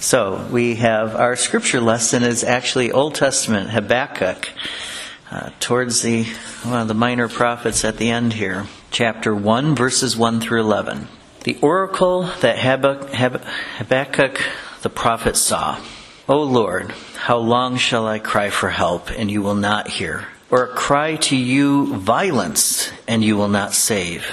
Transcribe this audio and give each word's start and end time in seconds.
So 0.00 0.48
we 0.50 0.76
have 0.76 1.14
our 1.14 1.36
scripture 1.36 1.80
lesson 1.80 2.22
is 2.22 2.42
actually 2.42 2.90
Old 2.90 3.14
Testament 3.14 3.68
Habakkuk, 3.68 4.48
uh, 5.30 5.50
towards 5.60 6.00
the 6.00 6.24
one 6.64 6.80
of 6.80 6.88
the 6.88 6.94
minor 6.94 7.28
prophets 7.28 7.84
at 7.84 7.98
the 7.98 8.08
end 8.08 8.32
here, 8.32 8.66
chapter 8.90 9.34
one, 9.34 9.74
verses 9.76 10.16
one 10.16 10.40
through 10.40 10.62
eleven. 10.62 11.08
The 11.44 11.58
oracle 11.60 12.22
that 12.40 12.58
Habakkuk 12.58 14.40
the 14.80 14.88
prophet 14.88 15.36
saw. 15.36 15.78
O 16.26 16.42
Lord, 16.44 16.92
how 17.16 17.36
long 17.36 17.76
shall 17.76 18.06
I 18.06 18.20
cry 18.20 18.48
for 18.48 18.70
help 18.70 19.10
and 19.10 19.30
you 19.30 19.42
will 19.42 19.54
not 19.54 19.88
hear, 19.88 20.28
or 20.50 20.68
cry 20.68 21.16
to 21.16 21.36
you 21.36 21.94
violence 21.96 22.90
and 23.06 23.22
you 23.22 23.36
will 23.36 23.48
not 23.48 23.74
save? 23.74 24.24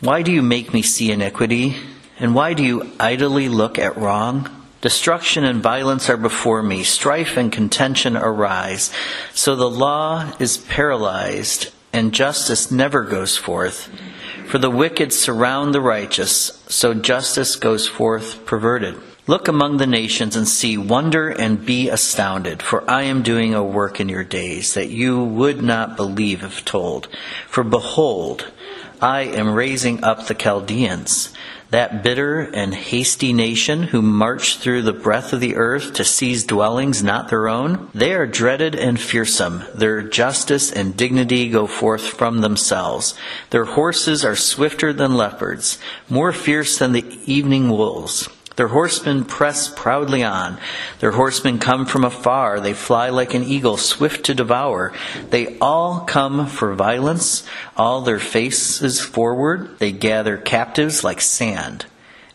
Why 0.00 0.20
do 0.20 0.30
you 0.30 0.42
make 0.42 0.74
me 0.74 0.82
see 0.82 1.10
iniquity? 1.10 1.76
And 2.20 2.34
why 2.34 2.52
do 2.52 2.62
you 2.62 2.92
idly 3.00 3.48
look 3.48 3.78
at 3.78 3.96
wrong? 3.96 4.48
Destruction 4.82 5.44
and 5.44 5.62
violence 5.62 6.10
are 6.10 6.18
before 6.18 6.62
me, 6.62 6.84
strife 6.84 7.36
and 7.38 7.50
contention 7.50 8.16
arise. 8.16 8.92
So 9.32 9.56
the 9.56 9.70
law 9.70 10.32
is 10.38 10.58
paralyzed, 10.58 11.70
and 11.92 12.12
justice 12.12 12.70
never 12.70 13.04
goes 13.04 13.38
forth. 13.38 13.90
For 14.46 14.58
the 14.58 14.70
wicked 14.70 15.12
surround 15.12 15.74
the 15.74 15.80
righteous, 15.80 16.62
so 16.68 16.92
justice 16.92 17.56
goes 17.56 17.88
forth 17.88 18.44
perverted. 18.44 18.96
Look 19.26 19.48
among 19.48 19.76
the 19.76 19.86
nations 19.86 20.34
and 20.34 20.48
see, 20.48 20.76
wonder 20.76 21.28
and 21.28 21.64
be 21.64 21.88
astounded, 21.88 22.62
for 22.62 22.88
I 22.90 23.02
am 23.02 23.22
doing 23.22 23.54
a 23.54 23.62
work 23.62 24.00
in 24.00 24.08
your 24.08 24.24
days 24.24 24.74
that 24.74 24.88
you 24.88 25.22
would 25.22 25.62
not 25.62 25.96
believe 25.96 26.42
if 26.42 26.64
told. 26.64 27.08
For 27.46 27.62
behold, 27.62 28.50
I 29.00 29.22
am 29.22 29.54
raising 29.54 30.02
up 30.02 30.26
the 30.26 30.34
Chaldeans 30.34 31.32
that 31.70 32.02
bitter 32.02 32.40
and 32.40 32.74
hasty 32.74 33.32
nation 33.32 33.84
who 33.84 34.02
march 34.02 34.58
through 34.58 34.82
the 34.82 34.92
breadth 34.92 35.32
of 35.32 35.40
the 35.40 35.56
earth 35.56 35.94
to 35.94 36.04
seize 36.04 36.44
dwellings 36.44 37.02
not 37.02 37.28
their 37.28 37.48
own, 37.48 37.88
they 37.94 38.12
are 38.12 38.26
dreaded 38.26 38.74
and 38.74 39.00
fearsome. 39.00 39.64
Their 39.74 40.02
justice 40.02 40.70
and 40.72 40.96
dignity 40.96 41.48
go 41.48 41.66
forth 41.66 42.02
from 42.02 42.40
themselves. 42.40 43.14
Their 43.50 43.64
horses 43.64 44.24
are 44.24 44.36
swifter 44.36 44.92
than 44.92 45.16
leopards, 45.16 45.78
more 46.08 46.32
fierce 46.32 46.78
than 46.78 46.92
the 46.92 47.18
evening 47.24 47.70
wolves. 47.70 48.28
Their 48.60 48.68
horsemen 48.68 49.24
press 49.24 49.70
proudly 49.70 50.22
on. 50.22 50.58
Their 50.98 51.12
horsemen 51.12 51.60
come 51.60 51.86
from 51.86 52.04
afar. 52.04 52.60
They 52.60 52.74
fly 52.74 53.08
like 53.08 53.32
an 53.32 53.42
eagle, 53.42 53.78
swift 53.78 54.26
to 54.26 54.34
devour. 54.34 54.92
They 55.30 55.56
all 55.60 56.00
come 56.00 56.46
for 56.46 56.74
violence, 56.74 57.42
all 57.74 58.02
their 58.02 58.18
faces 58.18 59.00
forward. 59.00 59.78
They 59.78 59.92
gather 59.92 60.36
captives 60.36 61.02
like 61.02 61.22
sand. 61.22 61.86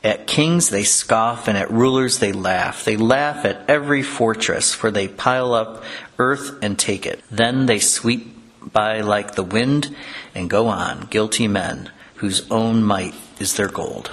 At 0.04 0.26
kings 0.26 0.70
they 0.70 0.82
scoff, 0.82 1.48
and 1.48 1.60
at 1.60 1.70
rulers 1.70 2.18
they 2.18 2.32
laugh. 2.32 2.84
They 2.84 2.98
laugh 2.98 3.46
at 3.46 3.70
every 3.70 4.02
fortress, 4.02 4.74
for 4.74 4.90
they 4.90 5.08
pile 5.08 5.54
up 5.54 5.84
earth 6.18 6.58
and 6.64 6.80
take 6.80 7.06
it. 7.06 7.24
Then 7.30 7.68
they 7.68 7.78
sweep 7.78 8.36
by 8.74 9.02
like 9.02 9.36
the 9.36 9.44
wind 9.44 9.96
and 10.34 10.50
go 10.50 10.70
on, 10.70 11.06
guilty 11.12 11.48
men, 11.48 11.92
whose 12.16 12.50
own 12.50 12.84
might 12.84 13.14
is 13.40 13.58
their 13.58 13.70
gold. 13.70 14.10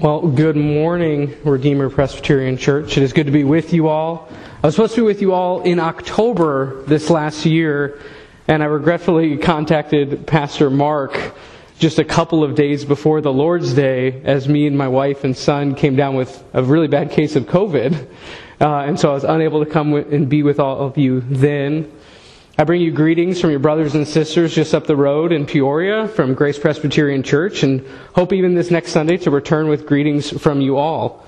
Well, 0.00 0.28
good 0.28 0.56
morning, 0.56 1.36
Redeemer 1.44 1.90
Presbyterian 1.90 2.56
Church. 2.56 2.96
It 2.96 3.02
is 3.02 3.12
good 3.12 3.26
to 3.26 3.32
be 3.32 3.44
with 3.44 3.74
you 3.74 3.88
all. 3.88 4.30
I 4.62 4.66
was 4.66 4.74
supposed 4.74 4.94
to 4.94 5.02
be 5.02 5.06
with 5.06 5.20
you 5.20 5.34
all 5.34 5.60
in 5.60 5.78
October 5.78 6.82
this 6.84 7.10
last 7.10 7.44
year, 7.44 8.00
and 8.48 8.62
I 8.62 8.66
regretfully 8.66 9.36
contacted 9.36 10.26
Pastor 10.26 10.70
Mark 10.70 11.34
just 11.78 11.98
a 11.98 12.04
couple 12.04 12.42
of 12.42 12.54
days 12.54 12.82
before 12.82 13.20
the 13.20 13.30
Lord's 13.30 13.74
Day 13.74 14.22
as 14.24 14.48
me 14.48 14.66
and 14.66 14.78
my 14.78 14.88
wife 14.88 15.22
and 15.24 15.36
son 15.36 15.74
came 15.74 15.96
down 15.96 16.14
with 16.14 16.42
a 16.54 16.62
really 16.62 16.88
bad 16.88 17.10
case 17.10 17.36
of 17.36 17.44
COVID. 17.44 18.08
Uh, 18.58 18.76
and 18.78 18.98
so 18.98 19.10
I 19.10 19.12
was 19.12 19.24
unable 19.24 19.62
to 19.62 19.70
come 19.70 19.92
and 19.92 20.30
be 20.30 20.42
with 20.42 20.58
all 20.58 20.80
of 20.80 20.96
you 20.96 21.20
then. 21.28 21.92
I 22.58 22.64
bring 22.64 22.82
you 22.82 22.90
greetings 22.90 23.40
from 23.40 23.50
your 23.50 23.60
brothers 23.60 23.94
and 23.94 24.06
sisters 24.06 24.54
just 24.54 24.74
up 24.74 24.86
the 24.86 24.96
road 24.96 25.32
in 25.32 25.46
Peoria 25.46 26.08
from 26.08 26.34
Grace 26.34 26.58
Presbyterian 26.58 27.22
Church 27.22 27.62
and 27.62 27.86
hope 28.14 28.32
even 28.32 28.54
this 28.54 28.70
next 28.70 28.92
Sunday 28.92 29.16
to 29.18 29.30
return 29.30 29.68
with 29.68 29.86
greetings 29.86 30.30
from 30.30 30.60
you 30.60 30.76
all. 30.76 31.24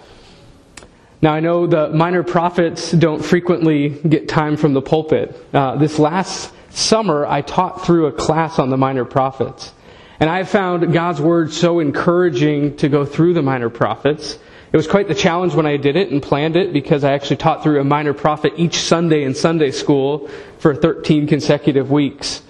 Now, 1.22 1.32
I 1.32 1.40
know 1.40 1.66
the 1.68 1.88
minor 1.90 2.24
prophets 2.24 2.90
don't 2.90 3.24
frequently 3.24 3.88
get 3.88 4.28
time 4.28 4.56
from 4.56 4.74
the 4.74 4.82
pulpit. 4.82 5.34
Uh, 5.54 5.76
this 5.76 5.98
last 5.98 6.52
summer, 6.70 7.24
I 7.24 7.40
taught 7.42 7.86
through 7.86 8.06
a 8.06 8.12
class 8.12 8.58
on 8.58 8.68
the 8.68 8.76
minor 8.76 9.04
prophets. 9.04 9.72
And 10.18 10.28
I 10.28 10.42
found 10.42 10.92
God's 10.92 11.20
Word 11.20 11.52
so 11.52 11.78
encouraging 11.78 12.76
to 12.78 12.88
go 12.88 13.04
through 13.04 13.34
the 13.34 13.42
minor 13.42 13.70
prophets. 13.70 14.38
It 14.72 14.76
was 14.76 14.86
quite 14.86 15.06
the 15.06 15.14
challenge 15.14 15.54
when 15.54 15.66
I 15.66 15.76
did 15.76 15.96
it 15.96 16.10
and 16.10 16.22
planned 16.22 16.56
it 16.56 16.72
because 16.72 17.04
I 17.04 17.12
actually 17.12 17.36
taught 17.36 17.62
through 17.62 17.78
a 17.78 17.84
minor 17.84 18.14
prophet 18.14 18.54
each 18.56 18.76
Sunday 18.76 19.24
in 19.24 19.34
Sunday 19.34 19.70
school 19.70 20.30
for 20.58 20.74
13 20.74 21.26
consecutive 21.26 21.90
weeks. 21.90 22.40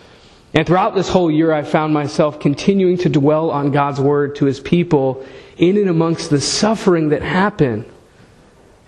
And 0.55 0.65
throughout 0.65 0.95
this 0.95 1.09
whole 1.09 1.31
year, 1.31 1.53
I 1.53 1.63
found 1.63 1.93
myself 1.93 2.39
continuing 2.39 2.99
to 2.99 3.09
dwell 3.09 3.51
on 3.51 3.73
God's 3.73 4.01
word 4.01 4.37
to 4.37 4.45
his 4.45 4.61
people 4.61 5.27
in 5.57 5.77
and 5.77 5.89
amongst 5.89 6.31
the 6.31 6.41
suffering 6.41 7.09
that 7.09 7.23
happened 7.23 7.87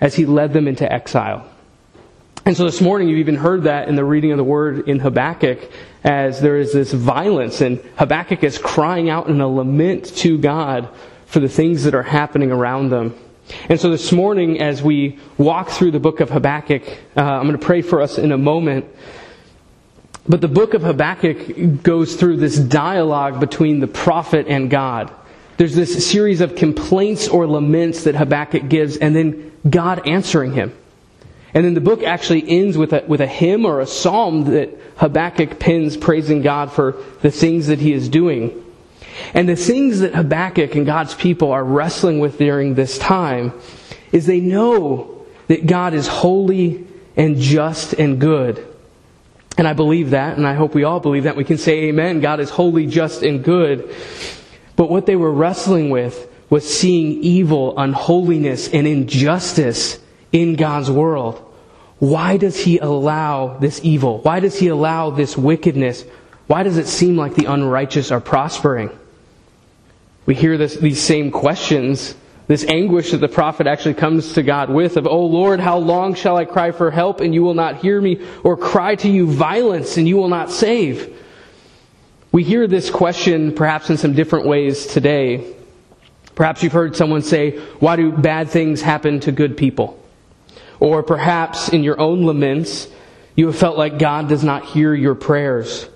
as 0.00 0.14
he 0.14 0.26
led 0.26 0.52
them 0.52 0.68
into 0.68 0.90
exile. 0.90 1.50
And 2.46 2.56
so 2.56 2.64
this 2.64 2.80
morning, 2.80 3.08
you've 3.08 3.20
even 3.20 3.36
heard 3.36 3.64
that 3.64 3.88
in 3.88 3.96
the 3.96 4.04
reading 4.04 4.30
of 4.30 4.36
the 4.36 4.44
word 4.44 4.86
in 4.88 5.00
Habakkuk, 5.00 5.72
as 6.04 6.40
there 6.40 6.58
is 6.58 6.72
this 6.72 6.92
violence, 6.92 7.62
and 7.62 7.78
Habakkuk 7.96 8.44
is 8.44 8.58
crying 8.58 9.08
out 9.08 9.28
in 9.28 9.40
a 9.40 9.48
lament 9.48 10.14
to 10.18 10.38
God 10.38 10.88
for 11.26 11.40
the 11.40 11.48
things 11.48 11.84
that 11.84 11.94
are 11.94 12.02
happening 12.02 12.50
around 12.50 12.90
them. 12.90 13.14
And 13.68 13.78
so 13.78 13.90
this 13.90 14.10
morning, 14.12 14.60
as 14.60 14.82
we 14.82 15.18
walk 15.36 15.68
through 15.68 15.90
the 15.90 16.00
book 16.00 16.20
of 16.20 16.30
Habakkuk, 16.30 16.82
uh, 17.16 17.20
I'm 17.20 17.46
going 17.46 17.58
to 17.58 17.64
pray 17.64 17.82
for 17.82 18.00
us 18.00 18.18
in 18.18 18.32
a 18.32 18.38
moment. 18.38 18.86
But 20.26 20.40
the 20.40 20.48
book 20.48 20.72
of 20.72 20.82
Habakkuk 20.82 21.82
goes 21.82 22.16
through 22.16 22.38
this 22.38 22.58
dialogue 22.58 23.40
between 23.40 23.80
the 23.80 23.86
prophet 23.86 24.46
and 24.48 24.70
God. 24.70 25.12
There's 25.58 25.74
this 25.74 26.10
series 26.10 26.40
of 26.40 26.56
complaints 26.56 27.28
or 27.28 27.46
laments 27.46 28.04
that 28.04 28.14
Habakkuk 28.14 28.68
gives, 28.68 28.96
and 28.96 29.14
then 29.14 29.52
God 29.68 30.06
answering 30.08 30.52
him. 30.54 30.74
And 31.52 31.64
then 31.64 31.74
the 31.74 31.80
book 31.80 32.02
actually 32.02 32.48
ends 32.48 32.76
with 32.76 32.92
a, 32.92 33.04
with 33.06 33.20
a 33.20 33.26
hymn 33.26 33.64
or 33.64 33.80
a 33.80 33.86
psalm 33.86 34.44
that 34.46 34.70
Habakkuk 34.96 35.60
pens 35.60 35.96
praising 35.96 36.42
God 36.42 36.72
for 36.72 36.96
the 37.20 37.30
things 37.30 37.68
that 37.68 37.78
he 37.78 37.92
is 37.92 38.08
doing. 38.08 38.63
And 39.32 39.48
the 39.48 39.56
things 39.56 40.00
that 40.00 40.14
Habakkuk 40.14 40.74
and 40.74 40.86
God's 40.86 41.14
people 41.14 41.52
are 41.52 41.64
wrestling 41.64 42.20
with 42.20 42.38
during 42.38 42.74
this 42.74 42.98
time 42.98 43.52
is 44.12 44.26
they 44.26 44.40
know 44.40 45.26
that 45.48 45.66
God 45.66 45.94
is 45.94 46.06
holy 46.06 46.86
and 47.16 47.36
just 47.36 47.94
and 47.94 48.20
good. 48.20 48.66
And 49.56 49.68
I 49.68 49.72
believe 49.72 50.10
that, 50.10 50.36
and 50.36 50.46
I 50.46 50.54
hope 50.54 50.74
we 50.74 50.84
all 50.84 51.00
believe 51.00 51.24
that. 51.24 51.36
We 51.36 51.44
can 51.44 51.58
say 51.58 51.84
amen. 51.84 52.20
God 52.20 52.40
is 52.40 52.50
holy, 52.50 52.86
just, 52.86 53.22
and 53.22 53.44
good. 53.44 53.94
But 54.74 54.90
what 54.90 55.06
they 55.06 55.14
were 55.14 55.30
wrestling 55.30 55.90
with 55.90 56.28
was 56.50 56.68
seeing 56.68 57.22
evil, 57.22 57.74
unholiness, 57.78 58.68
and 58.68 58.86
injustice 58.86 60.00
in 60.32 60.56
God's 60.56 60.90
world. 60.90 61.40
Why 62.00 62.36
does 62.36 62.58
He 62.58 62.78
allow 62.78 63.58
this 63.58 63.80
evil? 63.84 64.18
Why 64.18 64.40
does 64.40 64.58
He 64.58 64.68
allow 64.68 65.10
this 65.10 65.36
wickedness? 65.36 66.04
Why 66.48 66.64
does 66.64 66.76
it 66.76 66.88
seem 66.88 67.16
like 67.16 67.34
the 67.34 67.46
unrighteous 67.46 68.10
are 68.10 68.20
prospering? 68.20 68.90
We 70.26 70.34
hear 70.34 70.56
this, 70.56 70.76
these 70.76 71.00
same 71.00 71.30
questions, 71.30 72.14
this 72.46 72.64
anguish 72.64 73.10
that 73.10 73.18
the 73.18 73.28
prophet 73.28 73.66
actually 73.66 73.94
comes 73.94 74.34
to 74.34 74.42
God 74.42 74.70
with 74.70 74.96
of, 74.96 75.06
Oh 75.06 75.26
Lord, 75.26 75.60
how 75.60 75.78
long 75.78 76.14
shall 76.14 76.36
I 76.36 76.44
cry 76.44 76.72
for 76.72 76.90
help 76.90 77.20
and 77.20 77.34
you 77.34 77.42
will 77.42 77.54
not 77.54 77.76
hear 77.76 78.00
me, 78.00 78.24
or 78.42 78.56
cry 78.56 78.94
to 78.96 79.08
you 79.08 79.26
violence 79.26 79.96
and 79.96 80.08
you 80.08 80.16
will 80.16 80.28
not 80.28 80.50
save? 80.50 81.14
We 82.32 82.42
hear 82.42 82.66
this 82.66 82.90
question 82.90 83.54
perhaps 83.54 83.90
in 83.90 83.96
some 83.96 84.14
different 84.14 84.46
ways 84.46 84.86
today. 84.86 85.54
Perhaps 86.34 86.62
you've 86.62 86.72
heard 86.72 86.96
someone 86.96 87.22
say, 87.22 87.58
Why 87.78 87.96
do 87.96 88.10
bad 88.10 88.50
things 88.50 88.82
happen 88.82 89.20
to 89.20 89.32
good 89.32 89.56
people? 89.56 90.00
Or 90.80 91.02
perhaps 91.02 91.68
in 91.68 91.84
your 91.84 92.00
own 92.00 92.24
laments, 92.24 92.88
you 93.36 93.46
have 93.46 93.56
felt 93.56 93.78
like 93.78 93.98
God 93.98 94.28
does 94.28 94.42
not 94.42 94.64
hear 94.64 94.94
your 94.94 95.14
prayers. 95.14 95.88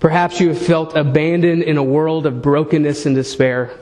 Perhaps 0.00 0.40
you 0.40 0.48
have 0.48 0.58
felt 0.58 0.96
abandoned 0.96 1.62
in 1.62 1.76
a 1.76 1.82
world 1.82 2.26
of 2.26 2.40
brokenness 2.40 3.06
and 3.06 3.16
despair. 3.16 3.72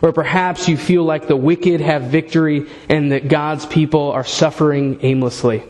Or 0.00 0.12
perhaps 0.12 0.68
you 0.68 0.76
feel 0.76 1.04
like 1.04 1.26
the 1.26 1.36
wicked 1.36 1.80
have 1.80 2.02
victory 2.02 2.68
and 2.88 3.12
that 3.12 3.28
God's 3.28 3.66
people 3.66 4.12
are 4.12 4.24
suffering 4.24 5.00
aimlessly. 5.02 5.62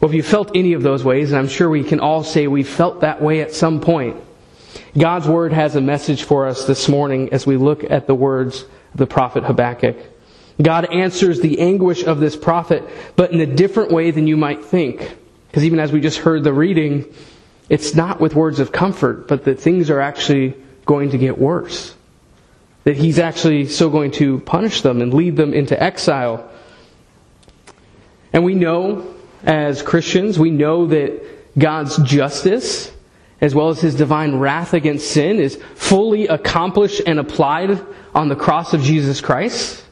Well, 0.00 0.10
if 0.10 0.14
you 0.14 0.22
felt 0.22 0.54
any 0.54 0.74
of 0.74 0.82
those 0.82 1.02
ways, 1.02 1.30
and 1.30 1.38
I'm 1.38 1.48
sure 1.48 1.68
we 1.68 1.82
can 1.82 2.00
all 2.00 2.22
say 2.22 2.46
we 2.46 2.62
felt 2.62 3.00
that 3.00 3.20
way 3.20 3.40
at 3.40 3.52
some 3.52 3.80
point, 3.80 4.16
God's 4.96 5.26
Word 5.26 5.52
has 5.52 5.74
a 5.74 5.80
message 5.80 6.22
for 6.22 6.46
us 6.46 6.66
this 6.66 6.88
morning 6.88 7.32
as 7.32 7.46
we 7.46 7.56
look 7.56 7.84
at 7.84 8.06
the 8.06 8.14
words 8.14 8.62
of 8.92 8.98
the 8.98 9.06
prophet 9.06 9.44
Habakkuk. 9.44 9.96
God 10.60 10.92
answers 10.92 11.40
the 11.40 11.60
anguish 11.60 12.04
of 12.04 12.20
this 12.20 12.36
prophet, 12.36 12.84
but 13.16 13.32
in 13.32 13.40
a 13.40 13.46
different 13.46 13.92
way 13.92 14.10
than 14.10 14.26
you 14.26 14.36
might 14.36 14.64
think. 14.64 15.16
Because 15.48 15.64
even 15.64 15.80
as 15.80 15.92
we 15.92 16.00
just 16.00 16.18
heard 16.18 16.44
the 16.44 16.52
reading, 16.52 17.12
it's 17.68 17.94
not 17.94 18.20
with 18.20 18.34
words 18.34 18.60
of 18.60 18.72
comfort, 18.72 19.28
but 19.28 19.44
that 19.44 19.60
things 19.60 19.90
are 19.90 20.00
actually 20.00 20.54
going 20.84 21.10
to 21.10 21.18
get 21.18 21.38
worse. 21.38 21.94
that 22.88 22.96
he's 22.96 23.18
actually 23.18 23.66
still 23.66 23.90
going 23.90 24.10
to 24.12 24.40
punish 24.40 24.80
them 24.80 25.02
and 25.02 25.12
lead 25.12 25.36
them 25.36 25.52
into 25.52 25.78
exile. 25.78 26.50
And 28.32 28.44
we 28.44 28.54
know, 28.54 29.14
as 29.44 29.82
Christians, 29.82 30.38
we 30.38 30.50
know 30.50 30.86
that 30.86 31.58
God's 31.58 31.98
justice, 31.98 32.90
as 33.42 33.54
well 33.54 33.68
as 33.68 33.78
his 33.82 33.94
divine 33.94 34.36
wrath 34.36 34.72
against 34.72 35.10
sin, 35.10 35.38
is 35.38 35.56
fully 35.74 36.28
accomplished 36.28 37.02
and 37.04 37.18
applied 37.18 37.78
on 38.14 38.30
the 38.30 38.36
cross 38.36 38.72
of 38.72 38.80
Jesus 38.80 39.20
Christ. 39.20 39.84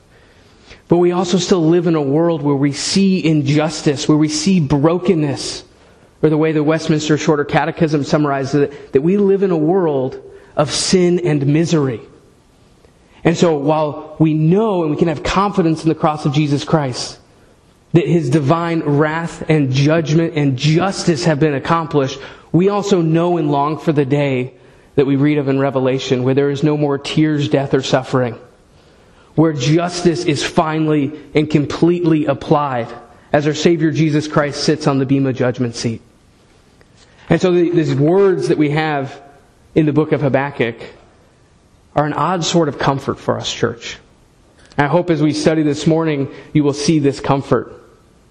But 0.88 0.96
we 0.96 1.12
also 1.12 1.36
still 1.36 1.68
live 1.68 1.86
in 1.86 1.96
a 1.96 2.00
world 2.00 2.40
where 2.40 2.56
we 2.56 2.72
see 2.72 3.22
injustice, 3.22 4.08
where 4.08 4.16
we 4.16 4.28
see 4.28 4.58
brokenness, 4.58 5.64
or 6.22 6.30
the 6.30 6.36
way 6.36 6.52
the 6.52 6.62
Westminster 6.62 7.18
Shorter 7.18 7.44
Catechism 7.44 8.04
summarizes 8.04 8.54
it, 8.54 8.92
that 8.92 9.02
we 9.02 9.16
live 9.16 9.42
in 9.42 9.50
a 9.50 9.56
world 9.56 10.22
of 10.56 10.72
sin 10.72 11.20
and 11.20 11.46
misery. 11.46 12.00
And 13.24 13.36
so 13.36 13.56
while 13.58 14.16
we 14.18 14.34
know 14.34 14.82
and 14.82 14.90
we 14.90 14.96
can 14.96 15.08
have 15.08 15.22
confidence 15.22 15.82
in 15.82 15.88
the 15.88 15.94
cross 15.94 16.24
of 16.24 16.32
Jesus 16.32 16.64
Christ, 16.64 17.18
that 17.92 18.06
his 18.06 18.30
divine 18.30 18.80
wrath 18.80 19.48
and 19.48 19.72
judgment 19.72 20.34
and 20.34 20.56
justice 20.56 21.24
have 21.24 21.40
been 21.40 21.54
accomplished, 21.54 22.18
we 22.52 22.68
also 22.68 23.02
know 23.02 23.36
and 23.36 23.50
long 23.50 23.78
for 23.78 23.92
the 23.92 24.04
day 24.04 24.54
that 24.94 25.06
we 25.06 25.16
read 25.16 25.38
of 25.38 25.48
in 25.48 25.58
Revelation 25.58 26.22
where 26.22 26.34
there 26.34 26.50
is 26.50 26.62
no 26.62 26.76
more 26.76 26.98
tears, 26.98 27.48
death, 27.48 27.74
or 27.74 27.82
suffering 27.82 28.38
where 29.36 29.52
justice 29.52 30.24
is 30.24 30.42
finally 30.42 31.12
and 31.34 31.48
completely 31.48 32.26
applied 32.26 32.88
as 33.32 33.46
our 33.46 33.54
Savior 33.54 33.92
Jesus 33.92 34.26
Christ 34.26 34.64
sits 34.64 34.86
on 34.86 34.98
the 34.98 35.06
Bema 35.06 35.32
judgment 35.32 35.76
seat. 35.76 36.00
And 37.28 37.40
so 37.40 37.52
these 37.52 37.94
words 37.94 38.48
that 38.48 38.58
we 38.58 38.70
have 38.70 39.20
in 39.74 39.86
the 39.86 39.92
book 39.92 40.12
of 40.12 40.20
Habakkuk 40.20 40.76
are 41.94 42.06
an 42.06 42.12
odd 42.12 42.44
sort 42.44 42.68
of 42.68 42.78
comfort 42.78 43.18
for 43.18 43.38
us, 43.38 43.52
church. 43.52 43.98
I 44.78 44.86
hope 44.86 45.10
as 45.10 45.22
we 45.22 45.32
study 45.32 45.62
this 45.62 45.86
morning, 45.86 46.32
you 46.52 46.62
will 46.62 46.74
see 46.74 46.98
this 46.98 47.20
comfort 47.20 47.72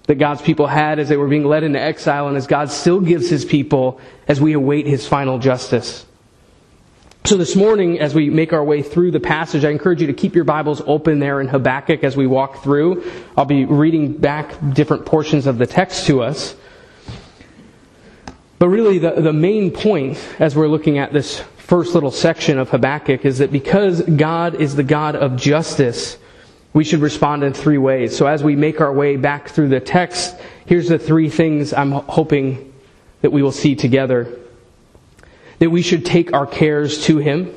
that 0.04 0.14
God's 0.16 0.40
people 0.40 0.68
had 0.68 1.00
as 1.00 1.08
they 1.08 1.16
were 1.16 1.26
being 1.26 1.44
led 1.44 1.64
into 1.64 1.80
exile 1.80 2.28
and 2.28 2.36
as 2.36 2.46
God 2.46 2.70
still 2.70 3.00
gives 3.00 3.28
his 3.28 3.44
people 3.44 4.00
as 4.28 4.40
we 4.40 4.52
await 4.52 4.86
his 4.86 5.06
final 5.06 5.38
justice. 5.38 6.06
So 7.24 7.36
this 7.36 7.56
morning, 7.56 7.98
as 7.98 8.14
we 8.14 8.30
make 8.30 8.52
our 8.52 8.62
way 8.62 8.82
through 8.82 9.10
the 9.10 9.18
passage, 9.18 9.64
I 9.64 9.70
encourage 9.70 10.00
you 10.00 10.06
to 10.06 10.12
keep 10.12 10.36
your 10.36 10.44
Bibles 10.44 10.80
open 10.86 11.18
there 11.18 11.40
in 11.40 11.48
Habakkuk 11.48 12.04
as 12.04 12.16
we 12.16 12.28
walk 12.28 12.62
through. 12.62 13.02
I'll 13.36 13.44
be 13.44 13.64
reading 13.64 14.12
back 14.12 14.54
different 14.72 15.06
portions 15.06 15.48
of 15.48 15.58
the 15.58 15.66
text 15.66 16.06
to 16.06 16.22
us. 16.22 16.54
But 18.58 18.68
really, 18.68 18.98
the, 18.98 19.12
the 19.12 19.32
main 19.32 19.70
point 19.70 20.18
as 20.38 20.56
we're 20.56 20.68
looking 20.68 20.98
at 20.98 21.12
this 21.12 21.40
first 21.58 21.94
little 21.94 22.10
section 22.10 22.58
of 22.58 22.70
Habakkuk 22.70 23.24
is 23.24 23.38
that 23.38 23.52
because 23.52 24.02
God 24.02 24.54
is 24.54 24.76
the 24.76 24.82
God 24.82 25.16
of 25.16 25.36
justice, 25.36 26.16
we 26.72 26.84
should 26.84 27.00
respond 27.00 27.42
in 27.42 27.52
three 27.52 27.78
ways. 27.78 28.16
So 28.16 28.26
as 28.26 28.42
we 28.44 28.56
make 28.56 28.80
our 28.80 28.92
way 28.92 29.16
back 29.16 29.48
through 29.48 29.68
the 29.68 29.80
text, 29.80 30.36
here's 30.66 30.88
the 30.88 30.98
three 30.98 31.28
things 31.28 31.72
I'm 31.74 31.92
hoping 31.92 32.72
that 33.22 33.30
we 33.30 33.42
will 33.42 33.52
see 33.52 33.74
together 33.74 34.38
that 35.58 35.70
we 35.70 35.82
should 35.82 36.04
take 36.04 36.32
our 36.34 36.46
cares 36.46 37.04
to 37.04 37.18
Him, 37.18 37.54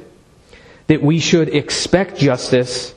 that 0.88 1.02
we 1.02 1.20
should 1.20 1.50
expect 1.50 2.18
justice, 2.18 2.94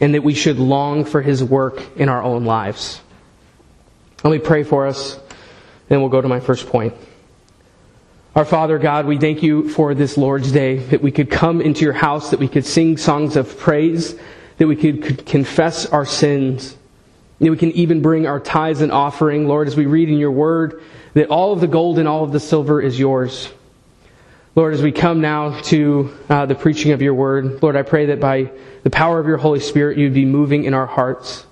and 0.00 0.14
that 0.14 0.22
we 0.22 0.34
should 0.34 0.58
long 0.58 1.04
for 1.04 1.20
His 1.20 1.44
work 1.44 1.82
in 1.96 2.08
our 2.08 2.22
own 2.22 2.44
lives. 2.44 3.00
Let 4.24 4.30
me 4.30 4.38
pray 4.38 4.64
for 4.64 4.86
us, 4.86 5.20
then 5.88 6.00
we'll 6.00 6.08
go 6.08 6.20
to 6.20 6.28
my 6.28 6.40
first 6.40 6.68
point. 6.68 6.94
Our 8.36 8.44
Father 8.44 8.78
God, 8.78 9.06
we 9.06 9.16
thank 9.16 9.42
you 9.42 9.66
for 9.70 9.94
this 9.94 10.18
Lord's 10.18 10.52
Day, 10.52 10.76
that 10.76 11.00
we 11.00 11.10
could 11.10 11.30
come 11.30 11.62
into 11.62 11.86
your 11.86 11.94
house, 11.94 12.32
that 12.32 12.38
we 12.38 12.48
could 12.48 12.66
sing 12.66 12.98
songs 12.98 13.34
of 13.34 13.56
praise, 13.56 14.14
that 14.58 14.66
we 14.66 14.76
could 14.76 15.24
confess 15.24 15.86
our 15.86 16.04
sins, 16.04 16.76
that 17.40 17.50
we 17.50 17.56
can 17.56 17.70
even 17.70 18.02
bring 18.02 18.26
our 18.26 18.38
tithes 18.38 18.82
and 18.82 18.92
offering, 18.92 19.48
Lord, 19.48 19.68
as 19.68 19.74
we 19.74 19.86
read 19.86 20.10
in 20.10 20.18
your 20.18 20.32
word, 20.32 20.82
that 21.14 21.30
all 21.30 21.54
of 21.54 21.62
the 21.62 21.66
gold 21.66 21.98
and 21.98 22.06
all 22.06 22.24
of 22.24 22.32
the 22.32 22.38
silver 22.38 22.78
is 22.78 22.98
yours. 22.98 23.50
Lord, 24.54 24.74
as 24.74 24.82
we 24.82 24.92
come 24.92 25.22
now 25.22 25.58
to 25.62 26.14
uh, 26.28 26.44
the 26.44 26.54
preaching 26.54 26.92
of 26.92 27.00
your 27.00 27.14
word, 27.14 27.62
Lord, 27.62 27.74
I 27.74 27.84
pray 27.84 28.04
that 28.04 28.20
by 28.20 28.50
the 28.82 28.90
power 28.90 29.18
of 29.18 29.26
your 29.26 29.38
Holy 29.38 29.60
Spirit, 29.60 29.96
you'd 29.96 30.12
be 30.12 30.26
moving 30.26 30.64
in 30.64 30.74
our 30.74 30.84
hearts. 30.84 31.46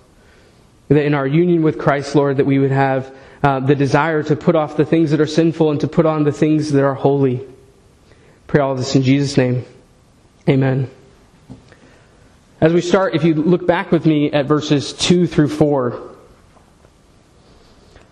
That 0.89 1.07
in 1.07 1.15
our 1.15 1.27
union 1.27 1.63
with 1.63 1.79
Christ, 1.79 2.15
Lord, 2.15 2.37
that 2.37 2.45
we 2.45 2.59
would 2.59 2.73
have 2.73 3.17
uh, 3.45 3.61
the 3.61 3.75
desire 3.75 4.23
to 4.23 4.35
put 4.35 4.57
off 4.57 4.75
the 4.75 4.87
things 4.87 5.11
that 5.11 5.21
are 5.21 5.27
sinful 5.27 5.71
and 5.71 5.79
to 5.79 5.87
put 5.87 6.07
on 6.07 6.25
the 6.25 6.33
things 6.33 6.73
that 6.73 6.83
are 6.83 6.95
holy. 6.95 7.47
Pray 8.47 8.63
all 8.63 8.75
this 8.75 8.97
in 8.97 9.03
Jesus' 9.03 9.37
name. 9.37 9.67
Amen. 10.49 10.91
As 12.59 12.73
we 12.73 12.81
start, 12.81 13.15
if 13.15 13.23
you 13.23 13.35
look 13.35 13.67
back 13.67 13.93
with 13.93 14.07
me 14.07 14.33
at 14.33 14.47
verses 14.47 14.95
2 14.95 15.27
through 15.27 15.49
4, 15.49 16.17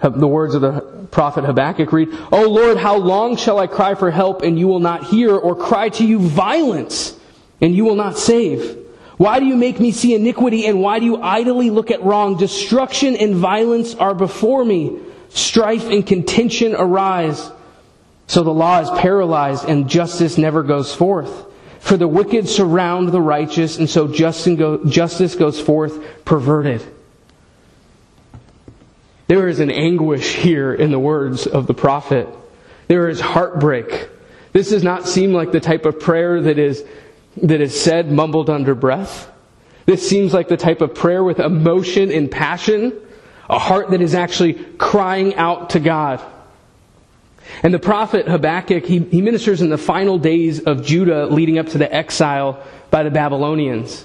the 0.02 0.28
words 0.28 0.54
of 0.54 0.60
the 0.60 1.06
prophet 1.10 1.44
Habakkuk 1.44 1.90
read, 1.90 2.10
O 2.30 2.46
Lord, 2.50 2.76
how 2.76 2.96
long 2.98 3.36
shall 3.36 3.58
I 3.58 3.68
cry 3.68 3.94
for 3.94 4.10
help 4.10 4.42
and 4.42 4.58
you 4.58 4.68
will 4.68 4.80
not 4.80 5.04
hear, 5.04 5.34
or 5.34 5.56
cry 5.56 5.88
to 5.88 6.04
you 6.04 6.18
violence 6.18 7.18
and 7.62 7.74
you 7.74 7.86
will 7.86 7.94
not 7.94 8.18
save? 8.18 8.76
Why 9.16 9.40
do 9.40 9.46
you 9.46 9.56
make 9.56 9.80
me 9.80 9.92
see 9.92 10.14
iniquity 10.14 10.66
and 10.66 10.82
why 10.82 10.98
do 10.98 11.06
you 11.06 11.22
idly 11.22 11.70
look 11.70 11.90
at 11.90 12.02
wrong? 12.02 12.36
Destruction 12.36 13.16
and 13.16 13.34
violence 13.36 13.94
are 13.94 14.14
before 14.14 14.62
me. 14.62 14.98
Strife 15.34 15.88
and 15.88 16.06
contention 16.06 16.74
arise. 16.74 17.50
So 18.26 18.42
the 18.42 18.52
law 18.52 18.80
is 18.80 18.90
paralyzed 19.00 19.64
and 19.64 19.88
justice 19.88 20.38
never 20.38 20.62
goes 20.62 20.94
forth. 20.94 21.46
For 21.80 21.96
the 21.96 22.08
wicked 22.08 22.48
surround 22.48 23.08
the 23.08 23.20
righteous 23.20 23.78
and 23.78 23.90
so 23.90 24.08
justice 24.08 25.34
goes 25.34 25.60
forth 25.60 26.24
perverted. 26.24 26.82
There 29.26 29.48
is 29.48 29.60
an 29.60 29.70
anguish 29.70 30.34
here 30.34 30.74
in 30.74 30.90
the 30.90 30.98
words 30.98 31.46
of 31.46 31.66
the 31.66 31.74
prophet. 31.74 32.28
There 32.88 33.08
is 33.08 33.20
heartbreak. 33.20 34.10
This 34.52 34.70
does 34.70 34.84
not 34.84 35.08
seem 35.08 35.32
like 35.32 35.50
the 35.50 35.60
type 35.60 35.86
of 35.86 35.98
prayer 35.98 36.42
that 36.42 36.58
is, 36.58 36.84
that 37.38 37.60
is 37.62 37.78
said 37.80 38.12
mumbled 38.12 38.50
under 38.50 38.74
breath. 38.74 39.30
This 39.86 40.06
seems 40.06 40.34
like 40.34 40.48
the 40.48 40.56
type 40.56 40.82
of 40.82 40.94
prayer 40.94 41.24
with 41.24 41.40
emotion 41.40 42.12
and 42.12 42.30
passion, 42.30 42.92
a 43.48 43.58
heart 43.58 43.90
that 43.90 44.00
is 44.00 44.14
actually 44.14 44.54
crying 44.78 45.34
out 45.34 45.70
to 45.70 45.80
God. 45.80 46.20
And 47.62 47.74
the 47.74 47.78
prophet 47.78 48.28
Habakkuk, 48.28 48.84
he, 48.84 49.00
he 49.00 49.20
ministers 49.20 49.60
in 49.60 49.68
the 49.68 49.78
final 49.78 50.18
days 50.18 50.60
of 50.60 50.84
Judah 50.84 51.26
leading 51.26 51.58
up 51.58 51.68
to 51.68 51.78
the 51.78 51.92
exile 51.92 52.62
by 52.90 53.02
the 53.02 53.10
Babylonians. 53.10 54.04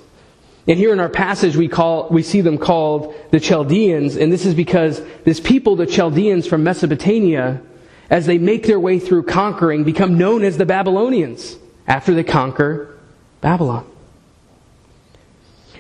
And 0.68 0.78
here 0.78 0.92
in 0.92 1.00
our 1.00 1.10
passage, 1.10 1.56
we, 1.56 1.70
call, 1.70 2.10
we 2.10 2.24
see 2.24 2.42
them 2.42 2.58
called 2.58 3.16
the 3.32 3.40
Chaldeans, 3.40 4.18
and 4.18 4.34
this 4.34 4.46
is 4.46 4.54
because 4.54 5.02
this 5.24 5.40
people, 5.40 5.78
the 5.78 5.86
Chaldeans 5.86 6.46
from 6.46 6.64
Mesopotamia, 6.64 7.62
as 8.10 8.26
they 8.26 8.38
make 8.38 8.66
their 8.66 8.80
way 8.80 9.00
through 9.00 9.24
conquering, 9.24 9.86
become 9.86 10.18
known 10.18 10.44
as 10.44 10.58
the 10.58 10.66
Babylonians 10.66 11.58
after 11.88 12.14
they 12.14 12.24
conquer 12.24 12.98
Babylon. 13.40 13.90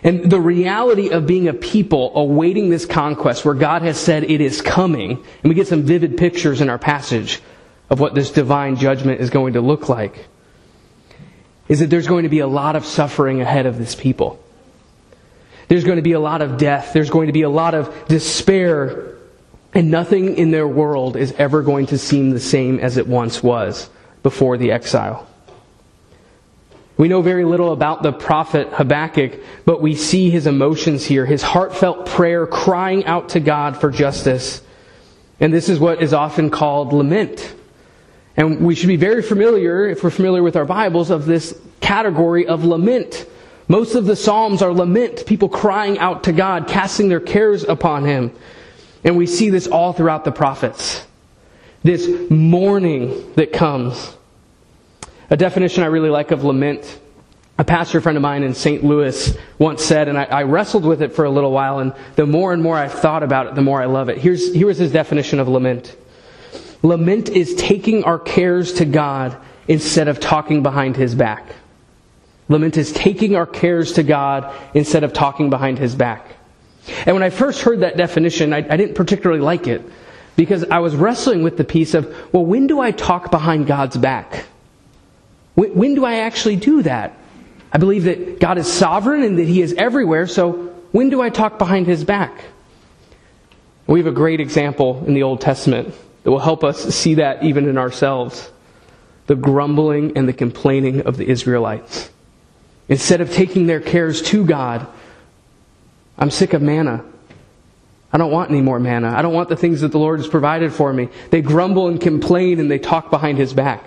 And 0.08 0.32
the 0.32 0.40
reality 0.40 1.10
of 1.10 1.28
being 1.28 1.50
a 1.50 1.54
people 1.54 2.14
awaiting 2.16 2.70
this 2.70 2.86
conquest 2.86 3.44
where 3.44 3.54
God 3.54 3.82
has 3.82 4.00
said 4.00 4.24
it 4.24 4.40
is 4.40 4.62
coming, 4.62 5.12
and 5.12 5.44
we 5.44 5.54
get 5.54 5.68
some 5.68 5.84
vivid 5.84 6.16
pictures 6.16 6.62
in 6.62 6.70
our 6.70 6.78
passage 6.78 7.42
of 7.90 8.00
what 8.00 8.16
this 8.16 8.32
divine 8.32 8.78
judgment 8.78 9.20
is 9.20 9.30
going 9.30 9.54
to 9.54 9.62
look 9.62 9.90
like, 9.90 10.30
is 11.68 11.80
that 11.80 11.90
there's 11.90 12.08
going 12.08 12.24
to 12.24 12.30
be 12.30 12.40
a 12.40 12.48
lot 12.48 12.78
of 12.78 12.86
suffering 12.86 13.42
ahead 13.42 13.66
of 13.66 13.78
this 13.78 13.96
people. 13.96 14.42
There's 15.68 15.84
going 15.84 15.98
to 15.98 16.02
be 16.02 16.14
a 16.14 16.22
lot 16.22 16.42
of 16.42 16.58
death. 16.58 16.94
There's 16.94 17.10
going 17.10 17.28
to 17.28 17.34
be 17.34 17.42
a 17.42 17.50
lot 17.50 17.74
of 17.74 18.08
despair. 18.08 19.18
And 19.74 19.92
nothing 19.92 20.38
in 20.38 20.52
their 20.52 20.70
world 20.70 21.18
is 21.18 21.34
ever 21.34 21.62
going 21.64 21.88
to 21.88 21.98
seem 21.98 22.30
the 22.30 22.40
same 22.40 22.80
as 22.80 22.96
it 22.96 23.08
once 23.08 23.44
was 23.44 23.90
before 24.24 24.58
the 24.58 24.72
exile. 24.72 25.28
We 26.98 27.08
know 27.08 27.22
very 27.22 27.46
little 27.46 27.74
about 27.74 28.02
the 28.02 28.12
prophet 28.12 28.70
Habakkuk, 28.74 29.40
but 29.66 29.82
we 29.82 29.96
see 29.96 30.32
his 30.32 30.48
emotions 30.48 31.06
here, 31.06 31.26
his 31.26 31.44
heartfelt 31.44 32.08
prayer 32.08 32.48
crying 32.48 33.06
out 33.06 33.30
to 33.30 33.40
God 33.40 33.80
for 33.80 33.92
justice. 33.92 34.62
And 35.40 35.54
this 35.54 35.70
is 35.70 35.80
what 35.80 36.02
is 36.02 36.14
often 36.14 36.50
called 36.50 36.94
lament. 36.94 37.54
And 38.36 38.66
we 38.66 38.74
should 38.74 38.88
be 38.88 38.98
very 38.98 39.22
familiar, 39.22 39.88
if 39.88 40.04
we're 40.04 40.10
familiar 40.10 40.42
with 40.42 40.56
our 40.56 40.66
Bibles, 40.66 41.12
of 41.12 41.26
this 41.26 41.60
category 41.82 42.48
of 42.48 42.66
lament. 42.66 43.28
Most 43.68 43.96
of 43.96 44.06
the 44.06 44.16
Psalms 44.16 44.62
are 44.64 44.74
lament, 44.74 45.26
people 45.26 45.50
crying 45.50 46.00
out 46.00 46.24
to 46.24 46.32
God, 46.32 46.68
casting 46.68 47.10
their 47.10 47.20
cares 47.20 47.64
upon 47.64 48.06
Him. 48.06 48.32
And 49.04 49.18
we 49.18 49.28
see 49.28 49.50
this 49.50 49.68
all 49.68 49.94
throughout 49.94 50.24
the 50.24 50.32
prophets. 50.32 51.06
This 51.84 52.10
mourning 52.30 53.34
that 53.36 53.54
comes. 53.54 54.16
A 55.30 55.38
definition 55.38 55.84
I 55.84 55.88
really 55.88 56.10
like 56.10 56.32
of 56.32 56.44
lament, 56.44 57.00
a 57.58 57.64
pastor 57.64 58.00
friend 58.00 58.18
of 58.18 58.22
mine 58.22 58.44
in 58.44 58.54
St. 58.54 58.84
Louis 58.84 59.38
once 59.60 59.84
said, 59.84 60.08
and 60.08 60.18
I, 60.18 60.24
I 60.24 60.44
wrestled 60.44 60.86
with 60.86 61.02
it 61.02 61.14
for 61.14 61.26
a 61.26 61.30
little 61.30 61.52
while, 61.52 61.80
and 61.80 61.94
the 62.16 62.26
more 62.26 62.54
and 62.54 62.64
more 62.64 62.78
I've 62.78 62.94
thought 62.94 63.24
about 63.24 63.48
it, 63.48 63.56
the 63.56 63.62
more 63.62 63.82
I 63.82 63.86
love 63.86 64.10
it. 64.10 64.20
Here's, 64.20 64.54
here's 64.54 64.78
his 64.78 64.92
definition 64.92 65.40
of 65.40 65.48
lament. 65.48 65.96
Lament 66.82 67.30
is 67.30 67.56
taking 67.56 68.04
our 68.04 68.20
cares 68.20 68.74
to 68.74 68.86
God 68.86 69.36
instead 69.68 70.08
of 70.08 70.20
talking 70.20 70.64
behind 70.64 70.96
his 70.96 71.16
back. 71.16 71.46
Lament 72.48 72.78
is 72.78 72.94
taking 72.94 73.36
our 73.36 73.46
cares 73.46 73.94
to 73.94 74.04
God 74.04 74.56
instead 74.74 75.04
of 75.04 75.12
talking 75.12 75.50
behind 75.50 75.78
his 75.78 75.96
back. 75.96 76.26
And 77.06 77.16
when 77.16 77.24
I 77.24 77.30
first 77.30 77.62
heard 77.62 77.82
that 77.82 77.98
definition, 77.98 78.54
I, 78.54 78.60
I, 78.60 78.78
didn't 78.78 78.96
particularly 78.96 79.42
like 79.42 79.68
it 79.68 79.82
because 80.38 80.64
I 80.64 80.80
was 80.80 80.96
wrestling 80.96 81.44
with 81.44 81.58
the 81.58 81.66
piece 81.66 81.94
of, 81.94 82.16
well, 82.34 82.46
when 82.46 82.68
do 82.68 82.80
I 82.80 82.92
talk 82.92 83.30
behind 83.30 83.68
God's 83.68 83.98
back? 83.98 84.46
When, 85.58 85.96
do 85.96 86.06
I 86.06 86.20
actually 86.20 86.56
do 86.56 86.84
that? 86.84 87.18
I 87.72 87.80
believe 87.80 88.04
that 88.04 88.40
God 88.40 88.60
is 88.60 88.72
sovereign 88.72 89.24
and 89.24 89.40
that 89.40 89.48
he 89.48 89.64
is 89.64 89.74
everywhere, 89.74 90.28
so 90.28 90.52
when 90.92 91.10
do 91.10 91.20
I 91.20 91.32
talk 91.32 91.58
behind 91.58 91.88
his 91.88 92.04
back? 92.04 92.46
We 93.88 94.00
have 94.00 94.06
a 94.06 94.12
great 94.12 94.40
example 94.40 95.04
in 95.08 95.16
the 95.16 95.24
Old 95.24 95.42
Testament 95.42 95.96
that 96.22 96.30
will 96.30 96.38
help 96.38 96.64
us 96.64 96.84
see 96.94 97.16
that 97.16 97.44
even 97.44 97.68
in 97.68 97.76
ourselves 97.80 98.52
the 99.26 99.36
grumbling 99.36 100.16
and 100.16 100.30
the 100.30 100.34
complaining 100.34 101.02
of 101.02 101.18
the 101.18 101.28
Israelites. 101.28 102.12
Instead 102.88 103.20
of 103.20 103.34
taking 103.34 103.66
their 103.66 103.82
cares 103.82 104.22
to 104.22 104.46
God, 104.46 104.86
I'm 106.20 106.30
sick 106.30 106.54
of 106.54 106.62
manna. 106.62 107.04
I 108.14 108.20
don't 108.20 108.32
want 108.32 108.52
any 108.52 108.62
more 108.62 108.80
manna. 108.80 109.10
I 109.10 109.24
don't 109.24 109.34
want 109.34 109.50
the 109.50 109.58
things 109.58 109.82
that 109.82 109.92
the 109.92 109.98
Lord 109.98 110.20
has 110.20 110.28
provided 110.28 110.72
for 110.72 110.94
me. 110.94 111.10
They 111.32 111.42
grumble 111.42 111.88
and 111.88 112.00
complain 112.00 112.60
and 112.60 112.70
they 112.70 112.80
talk 112.80 113.10
behind 113.10 113.40
his 113.40 113.54
back 113.56 113.84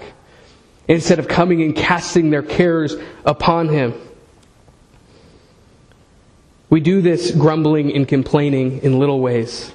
instead 0.91 1.21
of 1.21 1.29
coming 1.29 1.63
and 1.63 1.77
casting 1.77 2.31
their 2.31 2.43
cares 2.43 2.97
upon 3.25 3.69
him. 3.69 3.95
We 6.69 6.81
do 6.81 7.01
this 7.01 7.31
grumbling 7.31 7.95
and 7.95 8.07
complaining 8.07 8.83
in 8.83 8.99
little 8.99 9.21
ways. 9.21 9.73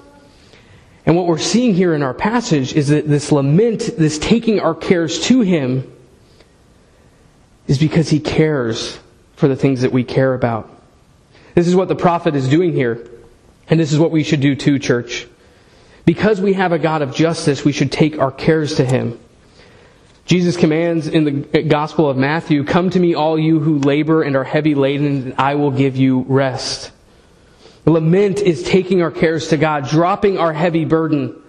And 1.05 1.15
what 1.15 1.25
we're 1.25 1.38
seeing 1.38 1.74
here 1.74 1.93
in 1.93 2.03
our 2.03 2.13
passage 2.13 2.74
is 2.74 2.89
that 2.89 3.07
this 3.07 3.31
lament, 3.31 3.91
this 3.98 4.19
taking 4.19 4.60
our 4.60 4.75
cares 4.75 5.22
to 5.25 5.41
Him, 5.41 5.91
is 7.67 7.77
because 7.77 8.10
He 8.10 8.19
cares 8.19 9.00
for 9.36 9.48
the 9.48 9.55
things 9.55 9.81
that 9.81 9.91
we 9.91 10.03
care 10.03 10.34
about. 10.34 10.69
This 11.53 11.67
is 11.67 11.75
what 11.75 11.88
the 11.88 11.95
prophet 11.95 12.36
is 12.36 12.50
doing 12.50 12.74
here. 12.74 13.07
And 13.69 13.79
this 13.79 13.93
is 13.93 14.00
what 14.00 14.12
we 14.12 14.24
should 14.24 14.41
do 14.41 14.55
too, 14.55 14.79
church. 14.79 15.27
Because 16.05 16.41
we 16.41 16.53
have 16.53 16.72
a 16.72 16.79
God 16.79 17.01
of 17.01 17.15
justice, 17.15 17.63
we 17.63 17.72
should 17.72 17.91
take 17.91 18.19
our 18.19 18.31
cares 18.31 18.75
to 18.75 18.86
Him. 18.86 19.19
Jesus 20.25 20.58
commands 20.58 21.08
in 21.08 21.24
the 21.24 21.63
Gospel 21.63 22.10
of 22.10 22.17
Matthew, 22.17 22.63
Come 22.63 22.89
to 22.89 23.00
me, 23.00 23.13
all 23.13 23.38
you 23.38 23.60
who 23.60 23.77
labor 23.77 24.24
and 24.24 24.36
are 24.36 24.44
heavy 24.44 24.74
laden, 24.74 25.05
and 25.05 25.36
I 25.38 25.55
will 25.55 25.72
give 25.72 25.96
you 25.96 26.25
rest. 26.27 26.91
Lament 27.86 28.39
is 28.39 28.63
taking 28.63 29.03
our 29.03 29.12
cares 29.12 29.50
to 29.50 29.58
God, 29.58 29.88
dropping 29.88 30.39
our 30.39 30.51
heavy 30.51 30.86
burden. 30.86 31.41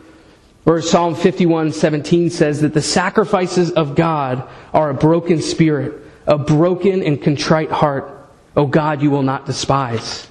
Where 0.64 0.82
Psalm 0.82 1.14
51, 1.14 1.72
17 1.72 2.28
says 2.28 2.60
that 2.60 2.74
the 2.74 2.82
sacrifices 2.82 3.70
of 3.70 3.94
God 3.94 4.46
are 4.74 4.90
a 4.90 4.94
broken 4.94 5.40
spirit, 5.40 6.02
a 6.26 6.36
broken 6.36 7.02
and 7.02 7.22
contrite 7.22 7.70
heart. 7.70 8.12
Oh 8.56 8.66
God, 8.66 9.00
you 9.00 9.10
will 9.10 9.22
not 9.22 9.46
despise. 9.46 10.28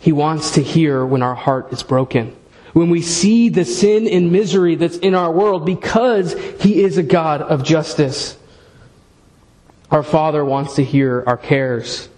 He 0.00 0.12
wants 0.12 0.52
to 0.52 0.62
hear 0.62 1.06
when 1.06 1.22
our 1.22 1.34
heart 1.34 1.72
is 1.72 1.82
broken. 1.82 2.36
When 2.78 2.90
we 2.90 3.02
see 3.02 3.48
the 3.48 3.64
sin 3.64 4.06
and 4.06 4.30
misery 4.30 4.76
that's 4.76 4.98
in 4.98 5.16
our 5.16 5.32
world 5.32 5.66
because 5.66 6.32
He 6.60 6.80
is 6.80 6.96
a 6.96 7.02
God 7.02 7.42
of 7.42 7.64
justice. 7.64 8.38
Our 9.90 10.04
Father 10.04 10.44
wants 10.44 10.76
to 10.76 10.84
hear 10.84 11.24
our 11.26 11.36
cares. 11.36 12.08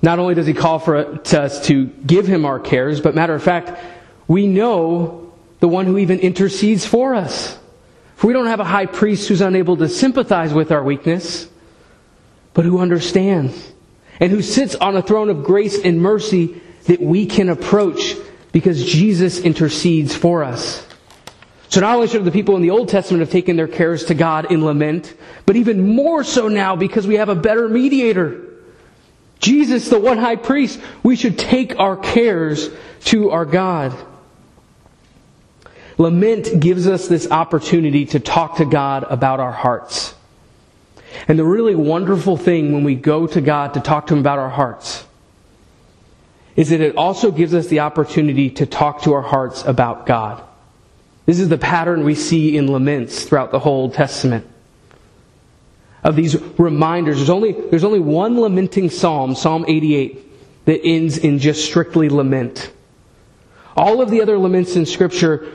Not 0.00 0.18
only 0.20 0.34
does 0.34 0.46
he 0.46 0.54
call 0.54 0.78
for 0.78 1.20
us 1.22 1.66
to 1.66 1.84
give 1.84 2.26
him 2.26 2.46
our 2.46 2.58
cares, 2.58 3.02
but 3.02 3.14
matter 3.14 3.34
of 3.34 3.42
fact, 3.42 3.78
we 4.26 4.46
know 4.46 5.34
the 5.60 5.68
one 5.68 5.84
who 5.84 5.98
even 5.98 6.18
intercedes 6.20 6.86
for 6.86 7.14
us. 7.14 7.58
For 8.16 8.26
we 8.26 8.32
don't 8.32 8.46
have 8.46 8.60
a 8.60 8.64
high 8.64 8.86
priest 8.86 9.28
who's 9.28 9.42
unable 9.42 9.76
to 9.76 9.88
sympathize 9.90 10.54
with 10.54 10.72
our 10.72 10.82
weakness, 10.82 11.46
but 12.54 12.64
who 12.64 12.78
understands 12.78 13.70
and 14.18 14.32
who 14.32 14.40
sits 14.40 14.74
on 14.76 14.96
a 14.96 15.02
throne 15.02 15.28
of 15.28 15.44
grace 15.44 15.78
and 15.78 16.00
mercy 16.00 16.58
that 16.84 17.02
we 17.02 17.26
can 17.26 17.50
approach 17.50 18.14
because 18.52 18.84
Jesus 18.84 19.38
intercedes 19.38 20.14
for 20.14 20.44
us. 20.44 20.86
So 21.68 21.80
not 21.80 21.96
only 21.96 22.08
should 22.08 22.24
the 22.24 22.30
people 22.30 22.56
in 22.56 22.62
the 22.62 22.70
Old 22.70 22.88
Testament 22.88 23.20
have 23.20 23.30
taken 23.30 23.56
their 23.56 23.68
cares 23.68 24.06
to 24.06 24.14
God 24.14 24.50
in 24.50 24.64
lament, 24.64 25.14
but 25.44 25.56
even 25.56 25.94
more 25.94 26.24
so 26.24 26.48
now 26.48 26.76
because 26.76 27.06
we 27.06 27.16
have 27.16 27.28
a 27.28 27.34
better 27.34 27.68
mediator. 27.68 28.42
Jesus, 29.38 29.88
the 29.88 30.00
one 30.00 30.18
high 30.18 30.36
priest, 30.36 30.80
we 31.02 31.14
should 31.14 31.38
take 31.38 31.78
our 31.78 31.96
cares 31.96 32.70
to 33.04 33.30
our 33.30 33.44
God. 33.44 33.94
Lament 35.98 36.60
gives 36.60 36.86
us 36.86 37.06
this 37.06 37.30
opportunity 37.30 38.06
to 38.06 38.20
talk 38.20 38.56
to 38.56 38.64
God 38.64 39.04
about 39.04 39.40
our 39.40 39.52
hearts. 39.52 40.14
And 41.26 41.38
the 41.38 41.44
really 41.44 41.74
wonderful 41.74 42.36
thing 42.36 42.72
when 42.72 42.84
we 42.84 42.94
go 42.94 43.26
to 43.26 43.40
God 43.40 43.74
to 43.74 43.80
talk 43.80 44.06
to 44.06 44.14
Him 44.14 44.20
about 44.20 44.38
our 44.38 44.50
hearts 44.50 45.04
is 46.58 46.70
that 46.70 46.80
it 46.80 46.96
also 46.96 47.30
gives 47.30 47.54
us 47.54 47.68
the 47.68 47.78
opportunity 47.78 48.50
to 48.50 48.66
talk 48.66 49.02
to 49.02 49.12
our 49.12 49.22
hearts 49.22 49.64
about 49.64 50.06
God. 50.06 50.42
This 51.24 51.38
is 51.38 51.48
the 51.48 51.56
pattern 51.56 52.02
we 52.02 52.16
see 52.16 52.56
in 52.56 52.66
laments 52.66 53.22
throughout 53.22 53.52
the 53.52 53.60
whole 53.60 53.82
Old 53.82 53.94
Testament 53.94 54.44
of 56.02 56.16
these 56.16 56.34
reminders. 56.58 57.18
There's 57.18 57.30
only, 57.30 57.52
there's 57.52 57.84
only 57.84 58.00
one 58.00 58.40
lamenting 58.40 58.90
psalm, 58.90 59.36
Psalm 59.36 59.66
88, 59.68 60.64
that 60.64 60.82
ends 60.82 61.16
in 61.18 61.38
just 61.38 61.64
strictly 61.64 62.08
lament. 62.08 62.72
All 63.76 64.02
of 64.02 64.10
the 64.10 64.20
other 64.20 64.36
laments 64.36 64.74
in 64.74 64.84
Scripture, 64.84 65.52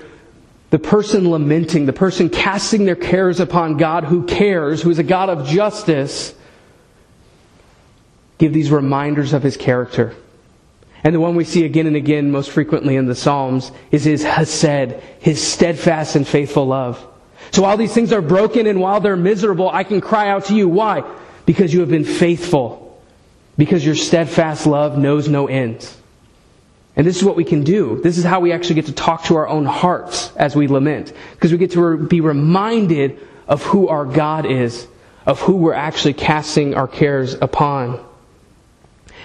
the 0.69 0.79
person 0.79 1.29
lamenting, 1.29 1.86
the 1.86 1.91
person 1.91 2.29
casting 2.29 2.86
their 2.86 2.95
cares 2.95 3.41
upon 3.41 3.75
God 3.75 4.05
who 4.05 4.25
cares, 4.25 4.81
who 4.81 4.89
is 4.89 5.00
a 5.00 5.03
God 5.03 5.27
of 5.27 5.48
justice, 5.48 6.33
give 8.38 8.53
these 8.53 8.72
reminders 8.72 9.33
of 9.33 9.43
his 9.43 9.57
character. 9.57 10.15
And 11.03 11.13
the 11.13 11.19
one 11.19 11.36
we 11.36 11.43
see 11.43 11.65
again 11.65 11.88
and 11.88 11.95
again 11.95 12.31
most 12.31 12.51
frequently 12.51 12.95
in 12.95 13.07
the 13.07 13.15
Psalms 13.15 13.72
is 13.91 14.05
his 14.05 14.24
hesed, 14.24 14.93
his 15.19 15.45
steadfast 15.45 16.15
and 16.15 16.27
faithful 16.27 16.65
love. 16.65 17.05
So 17.51 17.62
while 17.63 17.75
these 17.75 17.93
things 17.93 18.13
are 18.13 18.22
broken 18.22 18.67
and 18.67 18.79
while 18.79 19.01
they're 19.01 19.17
miserable, 19.17 19.69
I 19.69 19.83
can 19.83 20.00
cry 20.00 20.29
out 20.29 20.45
to 20.45 20.55
you. 20.55 20.69
Why? 20.69 21.03
Because 21.45 21.74
you 21.74 21.81
have 21.81 21.89
been 21.89 22.05
faithful. 22.05 23.01
Because 23.57 23.86
your 23.86 23.95
steadfast 23.95 24.65
love 24.65 24.98
knows 24.98 25.27
no 25.27 25.48
end. 25.48 25.88
And 26.95 27.05
this 27.05 27.17
is 27.17 27.24
what 27.24 27.36
we 27.36 27.43
can 27.43 27.63
do. 27.63 28.00
This 28.01 28.17
is 28.17 28.24
how 28.24 28.39
we 28.39 28.51
actually 28.51 28.75
get 28.75 28.86
to 28.86 28.93
talk 28.93 29.25
to 29.25 29.36
our 29.36 29.48
own 29.48 29.65
hearts 29.65 30.31
as 30.36 30.55
we 30.55 30.67
lament. 30.67 31.12
Because 31.33 31.51
we 31.51 31.57
get 31.57 31.72
to 31.72 31.98
be 31.98 32.22
reminded 32.22 33.19
of 33.48 33.62
who 33.63 33.88
our 33.89 34.05
God 34.05 34.45
is, 34.45 34.88
of 35.25 35.39
who 35.41 35.57
we're 35.57 35.74
actually 35.74 36.13
casting 36.13 36.75
our 36.75 36.88
cares 36.88 37.33
upon. 37.33 38.03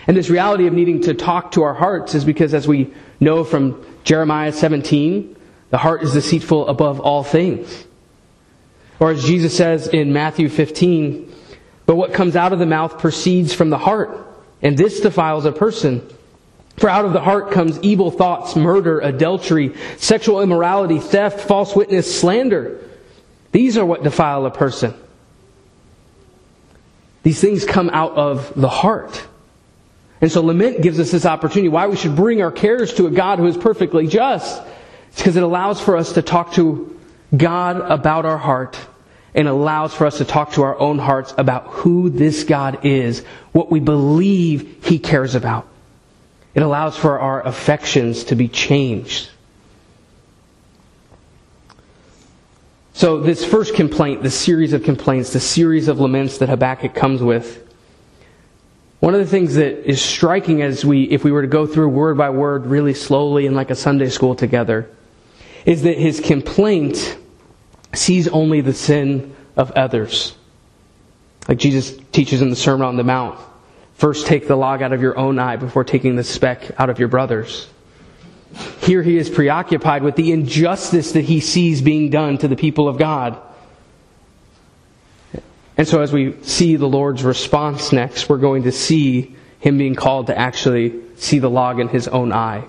And 0.08 0.16
this 0.16 0.30
reality 0.30 0.66
of 0.66 0.72
needing 0.72 1.02
to 1.02 1.12
talk 1.12 1.52
to 1.52 1.62
our 1.62 1.74
hearts 1.74 2.14
is 2.14 2.24
because, 2.24 2.54
as 2.54 2.66
we 2.66 2.92
know 3.20 3.44
from 3.44 3.84
Jeremiah 4.04 4.52
17, 4.52 5.36
the 5.68 5.76
heart 5.76 6.02
is 6.02 6.14
deceitful 6.14 6.66
above 6.66 6.98
all 6.98 7.22
things. 7.22 7.86
Or 8.98 9.10
as 9.10 9.22
Jesus 9.22 9.54
says 9.54 9.86
in 9.86 10.14
Matthew 10.14 10.48
15, 10.48 11.30
but 11.84 11.96
what 11.96 12.14
comes 12.14 12.36
out 12.36 12.54
of 12.54 12.58
the 12.58 12.66
mouth 12.66 12.98
proceeds 12.98 13.52
from 13.52 13.68
the 13.68 13.78
heart, 13.78 14.26
and 14.62 14.78
this 14.78 15.00
defiles 15.00 15.44
a 15.44 15.52
person. 15.52 16.08
For 16.78 16.88
out 16.88 17.04
of 17.04 17.12
the 17.12 17.20
heart 17.20 17.50
comes 17.50 17.78
evil 17.80 18.10
thoughts, 18.10 18.56
murder, 18.56 19.00
adultery, 19.00 19.74
sexual 19.98 20.40
immorality, 20.40 21.00
theft, 21.00 21.40
false 21.40 21.76
witness, 21.76 22.20
slander. 22.20 22.82
These 23.52 23.76
are 23.76 23.84
what 23.84 24.02
defile 24.02 24.46
a 24.46 24.50
person. 24.50 24.94
These 27.24 27.40
things 27.40 27.66
come 27.66 27.90
out 27.90 28.12
of 28.12 28.58
the 28.58 28.68
heart. 28.68 29.26
And 30.20 30.30
so 30.30 30.42
lament 30.42 30.82
gives 30.82 30.98
us 30.98 31.10
this 31.10 31.26
opportunity 31.26 31.68
why 31.68 31.86
we 31.86 31.96
should 31.96 32.16
bring 32.16 32.42
our 32.42 32.50
cares 32.50 32.94
to 32.94 33.06
a 33.06 33.10
God 33.10 33.38
who 33.38 33.46
is 33.46 33.56
perfectly 33.56 34.06
just. 34.06 34.62
It's 35.08 35.18
because 35.18 35.36
it 35.36 35.42
allows 35.42 35.80
for 35.80 35.96
us 35.96 36.12
to 36.14 36.22
talk 36.22 36.52
to 36.54 36.98
God 37.36 37.80
about 37.80 38.26
our 38.26 38.38
heart 38.38 38.78
and 39.34 39.46
allows 39.46 39.94
for 39.94 40.06
us 40.06 40.18
to 40.18 40.24
talk 40.24 40.52
to 40.52 40.62
our 40.62 40.78
own 40.78 40.98
hearts 40.98 41.34
about 41.38 41.66
who 41.68 42.10
this 42.10 42.44
God 42.44 42.84
is, 42.84 43.24
what 43.52 43.70
we 43.70 43.78
believe 43.78 44.84
He 44.84 44.98
cares 44.98 45.34
about. 45.34 45.68
It 46.54 46.62
allows 46.62 46.96
for 46.96 47.20
our 47.20 47.46
affections 47.46 48.24
to 48.24 48.34
be 48.34 48.48
changed. 48.48 49.30
So, 52.94 53.20
this 53.20 53.44
first 53.44 53.76
complaint, 53.76 54.24
the 54.24 54.30
series 54.30 54.72
of 54.72 54.82
complaints, 54.82 55.32
the 55.32 55.38
series 55.38 55.86
of 55.86 56.00
laments 56.00 56.38
that 56.38 56.48
Habakkuk 56.48 56.94
comes 56.94 57.22
with, 57.22 57.67
one 59.00 59.14
of 59.14 59.20
the 59.20 59.26
things 59.26 59.54
that 59.54 59.88
is 59.88 60.02
striking 60.02 60.60
as 60.60 60.84
we, 60.84 61.04
if 61.04 61.22
we 61.22 61.30
were 61.30 61.42
to 61.42 61.48
go 61.48 61.66
through 61.66 61.88
word 61.88 62.16
by 62.16 62.30
word 62.30 62.66
really 62.66 62.94
slowly 62.94 63.46
in 63.46 63.54
like 63.54 63.70
a 63.70 63.76
Sunday 63.76 64.08
school 64.08 64.34
together, 64.34 64.90
is 65.64 65.82
that 65.82 65.96
his 65.98 66.20
complaint 66.20 67.16
sees 67.94 68.26
only 68.28 68.60
the 68.60 68.74
sin 68.74 69.34
of 69.56 69.70
others. 69.72 70.34
Like 71.46 71.58
Jesus 71.58 71.96
teaches 72.12 72.42
in 72.42 72.50
the 72.50 72.56
Sermon 72.56 72.86
on 72.86 72.96
the 72.96 73.04
Mount. 73.04 73.38
First 73.94 74.26
take 74.26 74.46
the 74.46 74.56
log 74.56 74.82
out 74.82 74.92
of 74.92 75.00
your 75.00 75.16
own 75.18 75.38
eye 75.38 75.56
before 75.56 75.84
taking 75.84 76.16
the 76.16 76.24
speck 76.24 76.70
out 76.78 76.90
of 76.90 76.98
your 76.98 77.08
brother's. 77.08 77.68
Here 78.82 79.02
he 79.02 79.16
is 79.16 79.28
preoccupied 79.28 80.02
with 80.02 80.16
the 80.16 80.32
injustice 80.32 81.12
that 81.12 81.24
he 81.24 81.40
sees 81.40 81.82
being 81.82 82.10
done 82.10 82.38
to 82.38 82.48
the 82.48 82.56
people 82.56 82.88
of 82.88 82.98
God. 82.98 83.40
And 85.78 85.86
so 85.86 86.02
as 86.02 86.12
we 86.12 86.34
see 86.42 86.74
the 86.74 86.88
Lord's 86.88 87.22
response 87.22 87.92
next, 87.92 88.28
we're 88.28 88.38
going 88.38 88.64
to 88.64 88.72
see 88.72 89.36
him 89.60 89.78
being 89.78 89.94
called 89.94 90.26
to 90.26 90.36
actually 90.36 91.00
see 91.16 91.38
the 91.38 91.48
log 91.48 91.78
in 91.78 91.88
his 91.88 92.08
own 92.08 92.32
eye. 92.32 92.64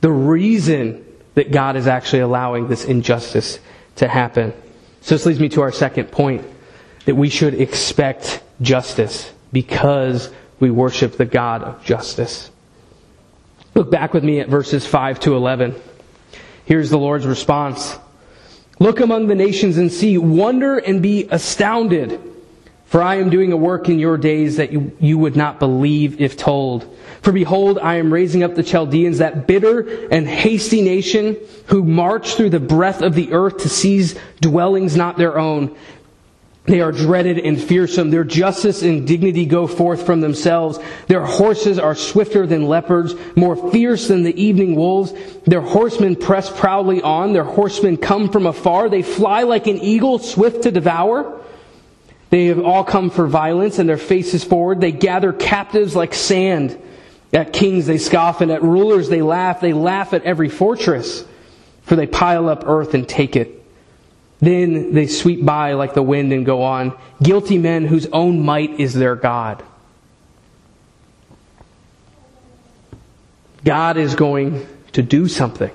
The 0.00 0.12
reason 0.12 1.04
that 1.34 1.50
God 1.50 1.76
is 1.76 1.88
actually 1.88 2.20
allowing 2.20 2.68
this 2.68 2.84
injustice 2.84 3.58
to 3.96 4.08
happen. 4.08 4.52
So 5.00 5.16
this 5.16 5.26
leads 5.26 5.40
me 5.40 5.48
to 5.50 5.62
our 5.62 5.72
second 5.72 6.12
point 6.12 6.44
that 7.04 7.16
we 7.16 7.28
should 7.28 7.54
expect 7.54 8.42
justice 8.62 9.30
because 9.52 10.30
we 10.60 10.70
worship 10.70 11.16
the 11.16 11.24
God 11.24 11.62
of 11.62 11.84
justice. 11.84 12.50
Look 13.74 13.90
back 13.90 14.14
with 14.14 14.22
me 14.22 14.40
at 14.40 14.48
verses 14.48 14.86
5 14.86 15.20
to 15.20 15.34
11. 15.34 15.74
Here's 16.64 16.90
the 16.90 16.98
Lord's 16.98 17.26
response. 17.26 17.98
Look 18.80 19.00
among 19.00 19.28
the 19.28 19.34
nations 19.34 19.76
and 19.76 19.92
see, 19.92 20.18
wonder 20.18 20.78
and 20.78 21.02
be 21.02 21.28
astounded. 21.30 22.18
For 22.86 23.00
I 23.02 23.16
am 23.16 23.30
doing 23.30 23.52
a 23.52 23.56
work 23.56 23.88
in 23.88 24.00
your 24.00 24.16
days 24.16 24.56
that 24.56 24.72
you, 24.72 24.96
you 24.98 25.16
would 25.16 25.36
not 25.36 25.60
believe 25.60 26.20
if 26.20 26.36
told. 26.36 26.92
For 27.22 27.30
behold, 27.30 27.78
I 27.78 27.96
am 27.96 28.12
raising 28.12 28.42
up 28.42 28.56
the 28.56 28.64
Chaldeans, 28.64 29.18
that 29.18 29.46
bitter 29.46 30.08
and 30.08 30.26
hasty 30.26 30.82
nation 30.82 31.36
who 31.66 31.84
march 31.84 32.34
through 32.34 32.50
the 32.50 32.58
breadth 32.58 33.02
of 33.02 33.14
the 33.14 33.32
earth 33.32 33.58
to 33.58 33.68
seize 33.68 34.18
dwellings 34.40 34.96
not 34.96 35.18
their 35.18 35.38
own. 35.38 35.76
They 36.64 36.82
are 36.82 36.92
dreaded 36.92 37.38
and 37.38 37.60
fearsome. 37.60 38.10
Their 38.10 38.24
justice 38.24 38.82
and 38.82 39.06
dignity 39.06 39.46
go 39.46 39.66
forth 39.66 40.04
from 40.04 40.20
themselves. 40.20 40.78
Their 41.08 41.24
horses 41.24 41.78
are 41.78 41.94
swifter 41.94 42.46
than 42.46 42.66
leopards, 42.66 43.14
more 43.34 43.70
fierce 43.72 44.08
than 44.08 44.22
the 44.22 44.40
evening 44.40 44.76
wolves. 44.76 45.12
Their 45.46 45.62
horsemen 45.62 46.16
press 46.16 46.50
proudly 46.50 47.02
on. 47.02 47.32
Their 47.32 47.44
horsemen 47.44 47.96
come 47.96 48.28
from 48.28 48.46
afar. 48.46 48.88
They 48.88 49.02
fly 49.02 49.44
like 49.44 49.66
an 49.66 49.78
eagle, 49.78 50.18
swift 50.18 50.62
to 50.64 50.70
devour. 50.70 51.40
They 52.28 52.46
have 52.46 52.60
all 52.60 52.84
come 52.84 53.10
for 53.10 53.26
violence 53.26 53.78
and 53.78 53.88
their 53.88 53.96
faces 53.96 54.44
forward. 54.44 54.80
They 54.80 54.92
gather 54.92 55.32
captives 55.32 55.96
like 55.96 56.14
sand. 56.14 56.80
At 57.32 57.52
kings 57.52 57.86
they 57.86 57.98
scoff 57.98 58.40
and 58.40 58.50
at 58.50 58.62
rulers 58.62 59.08
they 59.08 59.22
laugh. 59.22 59.60
They 59.60 59.72
laugh 59.72 60.12
at 60.12 60.24
every 60.24 60.48
fortress, 60.48 61.24
for 61.82 61.96
they 61.96 62.06
pile 62.06 62.48
up 62.48 62.64
earth 62.66 62.94
and 62.94 63.08
take 63.08 63.34
it. 63.34 63.59
Then 64.40 64.94
they 64.94 65.06
sweep 65.06 65.44
by 65.44 65.74
like 65.74 65.94
the 65.94 66.02
wind 66.02 66.32
and 66.32 66.46
go 66.46 66.62
on. 66.62 66.98
Guilty 67.22 67.58
men 67.58 67.84
whose 67.84 68.06
own 68.06 68.44
might 68.44 68.80
is 68.80 68.94
their 68.94 69.14
God. 69.14 69.62
God 73.62 73.98
is 73.98 74.14
going 74.14 74.66
to 74.92 75.02
do 75.02 75.28
something. 75.28 75.70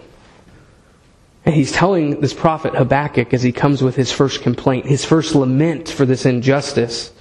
And 1.46 1.54
he's 1.54 1.72
telling 1.72 2.22
this 2.22 2.34
prophet 2.34 2.74
Habakkuk 2.74 3.32
as 3.36 3.44
he 3.44 3.52
comes 3.52 3.84
with 3.84 3.96
his 3.96 4.12
first 4.12 4.42
complaint, 4.42 4.88
his 4.88 5.06
first 5.06 5.36
lament 5.36 5.88
for 5.88 6.08
this 6.08 6.26
injustice, 6.26 7.12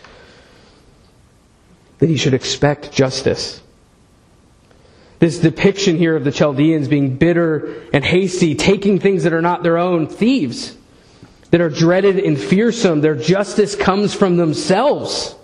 that 1.98 2.08
he 2.08 2.16
should 2.16 2.32
expect 2.32 2.90
justice. 2.90 3.60
This 5.18 5.38
depiction 5.38 5.98
here 5.98 6.16
of 6.16 6.24
the 6.24 6.32
Chaldeans 6.32 6.88
being 6.88 7.16
bitter 7.18 7.82
and 7.92 8.02
hasty, 8.02 8.54
taking 8.54 8.98
things 8.98 9.24
that 9.24 9.34
are 9.34 9.42
not 9.42 9.62
their 9.62 9.76
own, 9.76 10.06
thieves 10.06 10.74
that 11.54 11.60
are 11.60 11.70
dreaded 11.70 12.18
and 12.18 12.36
fearsome. 12.36 13.00
Their 13.00 13.14
justice 13.14 13.76
comes 13.76 14.12
from 14.12 14.36
themselves. 14.36 15.36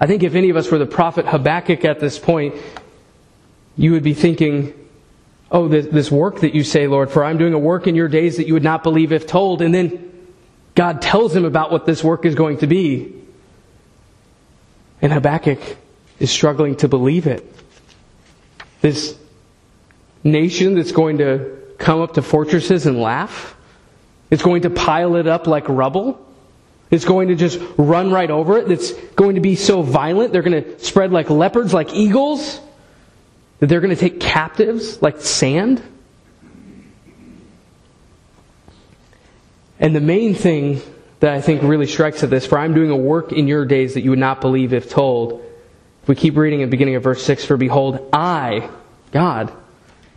I 0.00 0.08
think 0.08 0.24
if 0.24 0.34
any 0.34 0.50
of 0.50 0.56
us 0.56 0.72
were 0.72 0.78
the 0.78 0.86
prophet 0.86 1.24
Habakkuk 1.24 1.84
at 1.84 2.00
this 2.00 2.18
point, 2.18 2.56
you 3.76 3.92
would 3.92 4.02
be 4.02 4.12
thinking, 4.12 4.74
oh, 5.52 5.68
this, 5.68 5.86
this 5.86 6.10
work 6.10 6.40
that 6.40 6.52
you 6.52 6.64
say, 6.64 6.88
Lord, 6.88 7.12
for 7.12 7.22
I'm 7.22 7.38
doing 7.38 7.54
a 7.54 7.60
work 7.60 7.86
in 7.86 7.94
your 7.94 8.08
days 8.08 8.38
that 8.38 8.48
you 8.48 8.54
would 8.54 8.64
not 8.64 8.82
believe 8.82 9.12
if 9.12 9.24
told. 9.24 9.62
And 9.62 9.72
then 9.72 10.10
God 10.74 11.00
tells 11.00 11.32
him 11.32 11.44
about 11.44 11.70
what 11.70 11.86
this 11.86 12.02
work 12.02 12.24
is 12.24 12.34
going 12.34 12.58
to 12.58 12.66
be. 12.66 13.14
And 15.00 15.12
Habakkuk 15.12 15.60
is 16.18 16.32
struggling 16.32 16.74
to 16.78 16.88
believe 16.88 17.28
it. 17.28 17.48
This 18.80 19.16
nation 20.24 20.74
that's 20.74 20.90
going 20.90 21.18
to 21.18 21.56
come 21.78 22.00
up 22.00 22.14
to 22.14 22.22
fortresses 22.22 22.86
and 22.86 22.98
laugh 22.98 23.54
it's 24.30 24.42
going 24.42 24.62
to 24.62 24.70
pile 24.70 25.16
it 25.16 25.26
up 25.26 25.46
like 25.46 25.68
rubble. 25.68 26.26
It's 26.90 27.04
going 27.04 27.28
to 27.28 27.34
just 27.34 27.60
run 27.76 28.10
right 28.10 28.30
over 28.30 28.58
it. 28.58 28.70
It's 28.70 28.92
going 28.92 29.34
to 29.34 29.40
be 29.40 29.56
so 29.56 29.82
violent. 29.82 30.32
They're 30.32 30.42
going 30.42 30.62
to 30.62 30.78
spread 30.80 31.12
like 31.12 31.30
leopards, 31.30 31.74
like 31.74 31.92
eagles. 31.92 32.60
That 33.58 33.66
they're 33.66 33.80
going 33.80 33.94
to 33.94 34.00
take 34.00 34.20
captives 34.20 35.02
like 35.02 35.20
sand. 35.20 35.82
And 39.78 39.94
the 39.94 40.00
main 40.00 40.34
thing 40.34 40.80
that 41.20 41.32
I 41.32 41.40
think 41.40 41.62
really 41.62 41.86
strikes 41.86 42.22
at 42.22 42.30
this, 42.30 42.46
for 42.46 42.58
I'm 42.58 42.74
doing 42.74 42.90
a 42.90 42.96
work 42.96 43.32
in 43.32 43.46
your 43.46 43.64
days 43.64 43.94
that 43.94 44.02
you 44.02 44.10
would 44.10 44.18
not 44.18 44.40
believe 44.40 44.72
if 44.72 44.90
told. 44.90 45.44
If 46.02 46.08
we 46.08 46.14
keep 46.14 46.36
reading 46.36 46.62
at 46.62 46.66
the 46.66 46.70
beginning 46.70 46.96
of 46.96 47.02
verse 47.02 47.22
6, 47.22 47.44
for 47.44 47.56
behold, 47.56 48.08
I, 48.12 48.70
God, 49.12 49.52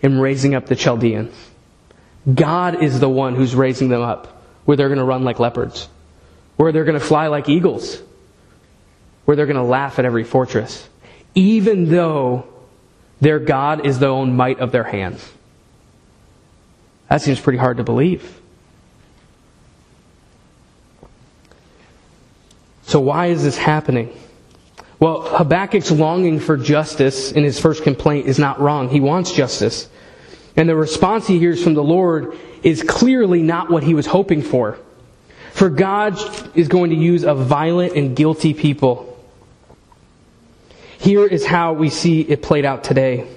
am 0.02 0.19
raising 0.19 0.56
up 0.56 0.65
the 0.65 0.76
Chaldeans 0.76 1.34
God 2.32 2.82
is 2.82 3.00
the 3.00 3.10
one 3.10 3.36
who's 3.36 3.56
raising 3.56 3.90
them 3.90 4.02
up 4.02 4.44
where 4.66 4.78
they're 4.78 4.88
going 4.88 5.00
to 5.00 5.04
run 5.06 5.24
like 5.24 5.40
leopards, 5.40 5.90
where 6.56 6.72
they're 6.72 6.86
going 6.86 7.00
to 7.00 7.06
fly 7.06 7.28
like 7.28 7.50
eagles, 7.50 8.02
where 9.26 9.36
they're 9.36 9.46
going 9.46 9.58
to 9.58 9.64
laugh 9.64 10.00
at 10.00 10.06
every 10.06 10.24
fortress, 10.24 10.88
even 11.36 11.90
though 11.90 12.48
their 13.20 13.40
God 13.40 13.86
is 13.86 14.00
the 14.00 14.08
own 14.08 14.36
might 14.36 14.60
of 14.60 14.72
their 14.72 14.84
hands. 14.84 15.30
That 17.10 17.22
seems 17.22 17.40
pretty 17.40 17.60
hard 17.60 17.78
to 17.78 17.84
believe. 17.84 18.40
So, 22.84 23.00
why 23.00 23.28
is 23.28 23.44
this 23.44 23.58
happening? 23.58 24.16
Well, 25.00 25.22
Habakkuk's 25.22 25.92
longing 25.92 26.40
for 26.40 26.58
justice 26.58 27.32
in 27.32 27.44
his 27.44 27.60
first 27.60 27.84
complaint 27.84 28.28
is 28.28 28.40
not 28.40 28.60
wrong. 28.60 28.90
He 28.90 29.00
wants 29.00 29.34
justice. 29.34 29.90
And 30.56 30.70
the 30.70 30.76
response 30.76 31.28
he 31.28 31.39
hears 31.39 31.63
from 31.63 31.74
the 31.74 31.84
Lord 31.84 32.38
is 32.62 32.84
clearly 32.84 33.42
not 33.42 33.70
what 33.70 33.84
he 33.84 33.94
was 33.94 34.06
hoping 34.06 34.42
for. 34.42 34.78
For 35.52 35.70
God 35.70 36.18
is 36.56 36.68
going 36.68 36.89
to 36.92 36.96
use 36.96 37.24
a 37.24 37.34
violent 37.34 37.96
and 37.96 38.16
guilty 38.16 38.54
people. 38.54 39.10
Here 41.00 41.26
is 41.26 41.46
how 41.46 41.74
we 41.74 41.89
see 41.89 42.22
it 42.22 42.42
played 42.42 42.66
out 42.66 42.84
today. 42.84 43.28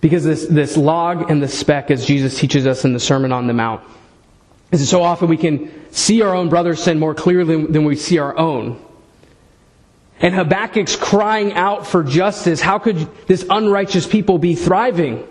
Because 0.00 0.24
this, 0.24 0.46
this 0.46 0.76
log 0.76 1.30
and 1.30 1.42
the 1.42 1.48
speck, 1.48 1.90
as 1.90 2.06
Jesus 2.06 2.38
teaches 2.38 2.66
us 2.66 2.84
in 2.84 2.92
the 2.92 3.00
Sermon 3.00 3.32
on 3.32 3.46
the 3.46 3.52
Mount, 3.52 3.82
is 4.70 4.88
so 4.88 5.02
often 5.02 5.28
we 5.28 5.36
can 5.36 5.92
see 5.92 6.22
our 6.22 6.34
own 6.34 6.48
brother's 6.48 6.82
sin 6.82 6.98
more 6.98 7.14
clearly 7.14 7.66
than 7.66 7.84
we 7.84 7.96
see 7.96 8.18
our 8.18 8.36
own. 8.36 8.80
And 10.20 10.34
Habakkuk's 10.34 10.96
crying 10.96 11.54
out 11.54 11.86
for 11.86 12.02
justice. 12.02 12.60
How 12.60 12.78
could 12.78 13.08
this 13.26 13.44
unrighteous 13.48 14.06
people 14.06 14.38
be 14.38 14.54
thriving? 14.54 15.26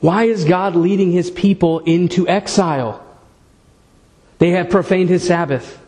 Why 0.00 0.24
is 0.24 0.44
God 0.44 0.76
leading 0.76 1.12
his 1.12 1.30
people 1.30 1.80
into 1.80 2.26
exile? 2.26 3.04
They 4.38 4.50
have 4.50 4.70
profaned 4.70 5.10
his 5.10 5.26
Sabbath. 5.26 5.78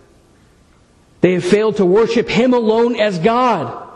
They 1.22 1.34
have 1.34 1.44
failed 1.44 1.76
to 1.76 1.86
worship 1.86 2.28
him 2.28 2.52
alone 2.52 2.96
as 2.96 3.18
God. 3.18 3.88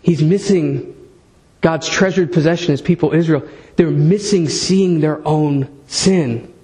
He's 0.00 0.22
missing 0.22 0.94
God's 1.60 1.88
treasured 1.88 2.32
possession, 2.32 2.70
his 2.70 2.80
people 2.80 3.12
Israel. 3.12 3.46
They're 3.76 3.90
missing 3.90 4.48
seeing 4.48 5.00
their 5.00 5.26
own 5.26 5.82
sin. 5.88 6.54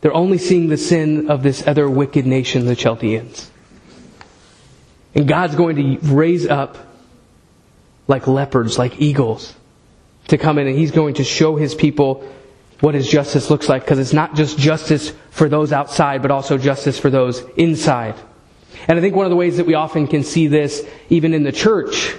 They're 0.00 0.14
only 0.14 0.38
seeing 0.38 0.68
the 0.68 0.76
sin 0.76 1.30
of 1.30 1.42
this 1.42 1.66
other 1.66 1.90
wicked 1.90 2.24
nation, 2.24 2.66
the 2.66 2.76
Chaldeans. 2.76 3.50
And 5.14 5.26
God's 5.26 5.56
going 5.56 5.76
to 5.76 6.14
raise 6.14 6.46
up 6.46 6.78
like 8.06 8.26
leopards, 8.26 8.78
like 8.78 9.00
eagles, 9.00 9.54
to 10.28 10.38
come 10.38 10.58
in 10.58 10.66
and 10.66 10.78
he's 10.78 10.90
going 10.90 11.14
to 11.14 11.24
show 11.24 11.56
his 11.56 11.74
people 11.74 12.26
what 12.80 12.94
his 12.94 13.08
justice 13.08 13.50
looks 13.50 13.68
like 13.68 13.82
because 13.82 13.98
it's 13.98 14.12
not 14.12 14.36
just 14.36 14.58
justice 14.58 15.12
for 15.30 15.48
those 15.48 15.72
outside, 15.72 16.22
but 16.22 16.30
also 16.30 16.56
justice 16.56 16.98
for 16.98 17.10
those 17.10 17.42
inside. 17.56 18.14
And 18.86 18.98
I 18.98 19.02
think 19.02 19.16
one 19.16 19.26
of 19.26 19.30
the 19.30 19.36
ways 19.36 19.56
that 19.56 19.66
we 19.66 19.74
often 19.74 20.06
can 20.06 20.22
see 20.22 20.46
this, 20.46 20.86
even 21.08 21.34
in 21.34 21.42
the 21.42 21.52
church, 21.52 22.14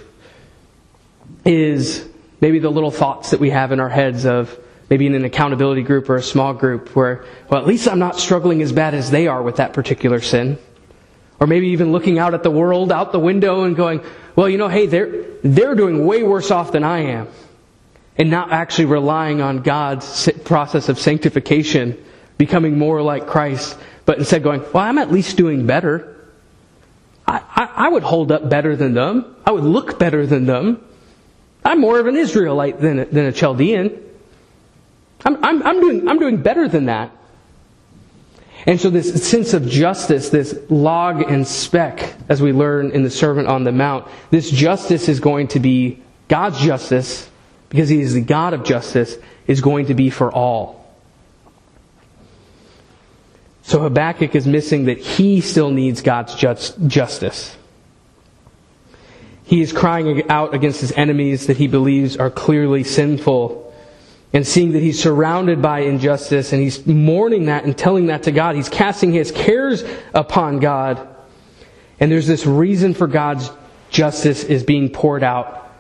is 1.45 2.07
maybe 2.41 2.59
the 2.59 2.69
little 2.69 2.91
thoughts 2.91 3.31
that 3.31 3.39
we 3.39 3.51
have 3.51 3.71
in 3.71 3.79
our 3.79 3.89
heads 3.89 4.25
of 4.25 4.57
maybe 4.89 5.05
in 5.05 5.13
an 5.13 5.23
accountability 5.23 5.83
group 5.83 6.09
or 6.09 6.15
a 6.15 6.23
small 6.23 6.53
group 6.53 6.95
where, 6.95 7.23
well, 7.49 7.61
at 7.61 7.67
least 7.67 7.87
I'm 7.87 7.99
not 7.99 8.19
struggling 8.19 8.61
as 8.61 8.71
bad 8.71 8.93
as 8.95 9.11
they 9.11 9.27
are 9.27 9.41
with 9.41 9.57
that 9.57 9.73
particular 9.73 10.19
sin. 10.19 10.57
Or 11.39 11.47
maybe 11.47 11.67
even 11.69 11.93
looking 11.93 12.19
out 12.19 12.33
at 12.33 12.43
the 12.43 12.51
world 12.51 12.91
out 12.91 13.13
the 13.13 13.19
window 13.19 13.63
and 13.63 13.75
going, 13.75 14.01
well, 14.35 14.49
you 14.49 14.57
know, 14.57 14.67
hey, 14.67 14.87
they're, 14.87 15.23
they're 15.41 15.75
doing 15.75 16.05
way 16.05 16.23
worse 16.23 16.51
off 16.51 16.73
than 16.73 16.83
I 16.83 16.99
am 16.99 17.27
and 18.19 18.29
not 18.29 18.51
actually 18.51 18.85
relying 18.85 19.41
on 19.41 19.61
God's 19.61 20.29
process 20.43 20.89
of 20.89 20.99
sanctification, 20.99 21.97
becoming 22.37 22.77
more 22.77 23.01
like 23.01 23.25
Christ, 23.25 23.77
but 24.05 24.19
instead 24.19 24.43
going, 24.43 24.61
well, 24.73 24.83
I'm 24.83 24.97
at 24.97 25.09
least 25.09 25.37
doing 25.37 25.65
better. 25.65 26.17
I, 27.25 27.41
I, 27.55 27.69
I 27.85 27.89
would 27.89 28.03
hold 28.03 28.33
up 28.33 28.49
better 28.49 28.75
than 28.75 28.93
them. 28.93 29.37
I 29.45 29.51
would 29.51 29.63
look 29.63 29.97
better 29.97 30.27
than 30.27 30.45
them. 30.45 30.83
I'm 31.63 31.79
more 31.79 31.97
of 31.97 32.07
an 32.07 32.17
Israelite 32.17 32.81
than 32.81 32.99
a, 32.99 33.05
than 33.05 33.25
a 33.25 33.31
Chaldean. 33.31 34.03
I'm, 35.23 35.43
I'm, 35.43 35.63
I'm, 35.63 35.79
doing, 35.79 36.07
I'm 36.07 36.19
doing 36.19 36.41
better 36.41 36.67
than 36.67 36.85
that. 36.85 37.11
And 38.65 38.79
so, 38.79 38.89
this 38.89 39.25
sense 39.25 39.53
of 39.53 39.67
justice, 39.67 40.29
this 40.29 40.57
log 40.69 41.21
and 41.21 41.47
speck, 41.47 42.13
as 42.27 42.41
we 42.41 42.51
learn 42.51 42.91
in 42.91 43.03
the 43.03 43.09
Sermon 43.09 43.47
on 43.47 43.63
the 43.63 43.71
Mount, 43.71 44.07
this 44.31 44.51
justice 44.51 45.07
is 45.07 45.21
going 45.21 45.47
to 45.49 45.61
be 45.61 46.01
God's 46.27 46.59
justice, 46.59 47.28
because 47.69 47.89
He 47.89 48.01
is 48.01 48.13
the 48.13 48.21
God 48.21 48.53
of 48.53 48.63
justice, 48.63 49.17
is 49.47 49.61
going 49.61 49.87
to 49.87 49.93
be 49.93 50.09
for 50.09 50.31
all. 50.31 50.79
So 53.69 53.81
Habakkuk 53.81 54.33
is 54.33 54.47
missing 54.47 54.85
that 54.85 54.97
he 54.97 55.41
still 55.41 55.69
needs 55.69 56.01
God's 56.01 56.33
just, 56.33 56.75
justice. 56.87 57.55
He 59.43 59.61
is 59.61 59.71
crying 59.71 60.27
out 60.27 60.55
against 60.55 60.81
his 60.81 60.91
enemies 60.93 61.45
that 61.45 61.57
he 61.57 61.67
believes 61.67 62.17
are 62.17 62.31
clearly 62.31 62.83
sinful 62.83 63.71
and 64.33 64.47
seeing 64.47 64.71
that 64.71 64.81
he's 64.81 64.99
surrounded 64.99 65.61
by 65.61 65.81
injustice 65.81 66.51
and 66.51 66.63
he's 66.63 66.87
mourning 66.87 67.45
that 67.45 67.63
and 67.63 67.77
telling 67.77 68.07
that 68.07 68.23
to 68.23 68.31
God. 68.31 68.55
He's 68.55 68.69
casting 68.69 69.13
his 69.13 69.31
cares 69.31 69.83
upon 70.15 70.57
God. 70.57 71.07
And 71.99 72.11
there's 72.11 72.25
this 72.25 72.47
reason 72.47 72.95
for 72.95 73.05
God's 73.05 73.51
justice 73.91 74.43
is 74.43 74.63
being 74.63 74.89
poured 74.89 75.23
out. 75.23 75.71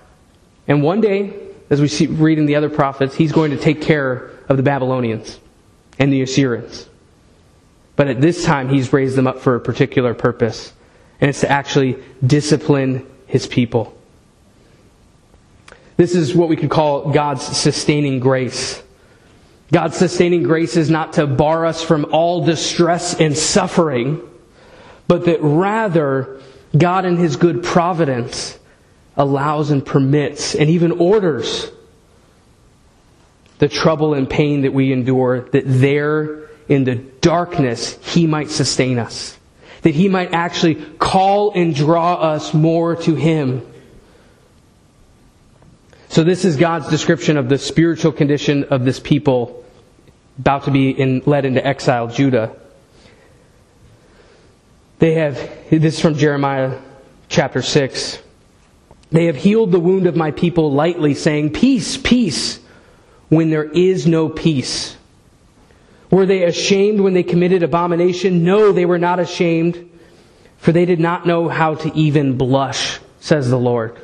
And 0.67 0.83
one 0.83 1.01
day, 1.01 1.48
as 1.69 1.81
we 1.81 1.87
see, 1.87 2.07
read 2.07 2.37
in 2.37 2.45
the 2.45 2.55
other 2.55 2.69
prophets, 2.69 3.15
he's 3.15 3.31
going 3.31 3.51
to 3.51 3.57
take 3.57 3.81
care 3.81 4.31
of 4.47 4.57
the 4.57 4.63
Babylonians 4.63 5.39
and 5.97 6.11
the 6.11 6.21
Assyrians. 6.21 6.87
But 7.95 8.07
at 8.07 8.21
this 8.21 8.43
time, 8.43 8.69
he's 8.69 8.93
raised 8.93 9.15
them 9.15 9.27
up 9.27 9.39
for 9.39 9.55
a 9.55 9.59
particular 9.59 10.13
purpose, 10.13 10.73
and 11.19 11.29
it's 11.29 11.41
to 11.41 11.49
actually 11.49 11.97
discipline 12.25 13.05
his 13.27 13.45
people. 13.45 13.95
This 15.97 16.15
is 16.15 16.33
what 16.33 16.47
we 16.47 16.55
could 16.55 16.69
call 16.69 17.11
God's 17.11 17.43
sustaining 17.43 18.21
grace. 18.21 18.81
God's 19.71 19.97
sustaining 19.97 20.43
grace 20.43 20.77
is 20.77 20.89
not 20.89 21.13
to 21.13 21.27
bar 21.27 21.65
us 21.65 21.83
from 21.83 22.05
all 22.11 22.45
distress 22.45 23.19
and 23.19 23.37
suffering, 23.37 24.21
but 25.09 25.25
that 25.25 25.41
rather, 25.41 26.39
God 26.77 27.05
in 27.05 27.17
His 27.17 27.35
good 27.35 27.63
providence 27.63 28.57
allows 29.19 29.69
and 29.69 29.85
permits 29.85 30.55
and 30.55 30.69
even 30.69 30.93
orders 30.93 31.69
the 33.59 33.67
trouble 33.67 34.13
and 34.13 34.29
pain 34.29 34.61
that 34.61 34.73
we 34.73 34.93
endure, 34.93 35.41
that 35.51 35.63
there 35.65 36.49
in 36.69 36.85
the 36.85 36.95
darkness, 36.95 37.99
He 38.01 38.25
might 38.25 38.49
sustain 38.49 38.97
us. 38.97 39.37
That 39.81 39.93
He 39.93 40.07
might 40.07 40.33
actually 40.33 40.75
call 40.75 41.51
and 41.53 41.75
draw 41.75 42.15
us 42.15 42.53
more 42.53 42.95
to 42.95 43.15
Him. 43.15 43.67
So 46.07 46.23
this 46.23 46.45
is 46.45 46.55
God's 46.55 46.89
description 46.89 47.37
of 47.37 47.49
the 47.49 47.57
spiritual 47.57 48.13
condition 48.13 48.63
of 48.65 48.85
this 48.85 48.99
people 48.99 49.65
about 50.39 50.63
to 50.63 50.71
be 50.71 50.89
in, 50.89 51.21
led 51.25 51.43
into 51.43 51.65
exile, 51.65 52.07
Judah. 52.07 52.55
They 54.99 55.15
have, 55.15 55.35
this 55.69 55.95
is 55.95 55.99
from 55.99 56.15
Jeremiah 56.15 56.79
chapter 57.27 57.61
6. 57.61 58.19
They 59.11 59.25
have 59.25 59.35
healed 59.35 59.71
the 59.71 59.79
wound 59.79 60.05
of 60.07 60.15
my 60.15 60.31
people 60.31 60.71
lightly, 60.71 61.13
saying, 61.15 61.53
Peace, 61.53 61.97
peace, 61.97 62.59
when 63.29 63.49
there 63.49 63.63
is 63.63 64.05
no 64.05 64.29
peace. 64.29 64.95
Were 66.11 66.25
they 66.25 66.43
ashamed 66.43 66.99
when 66.99 67.13
they 67.13 67.23
committed 67.23 67.63
abomination? 67.63 68.43
No, 68.43 68.71
they 68.71 68.85
were 68.85 68.97
not 68.97 69.19
ashamed, 69.19 69.89
for 70.57 70.71
they 70.71 70.85
did 70.85 70.99
not 70.99 71.25
know 71.25 71.47
how 71.47 71.75
to 71.75 71.93
even 71.95 72.37
blush, 72.37 72.99
says 73.19 73.49
the 73.49 73.59
Lord. 73.59 73.97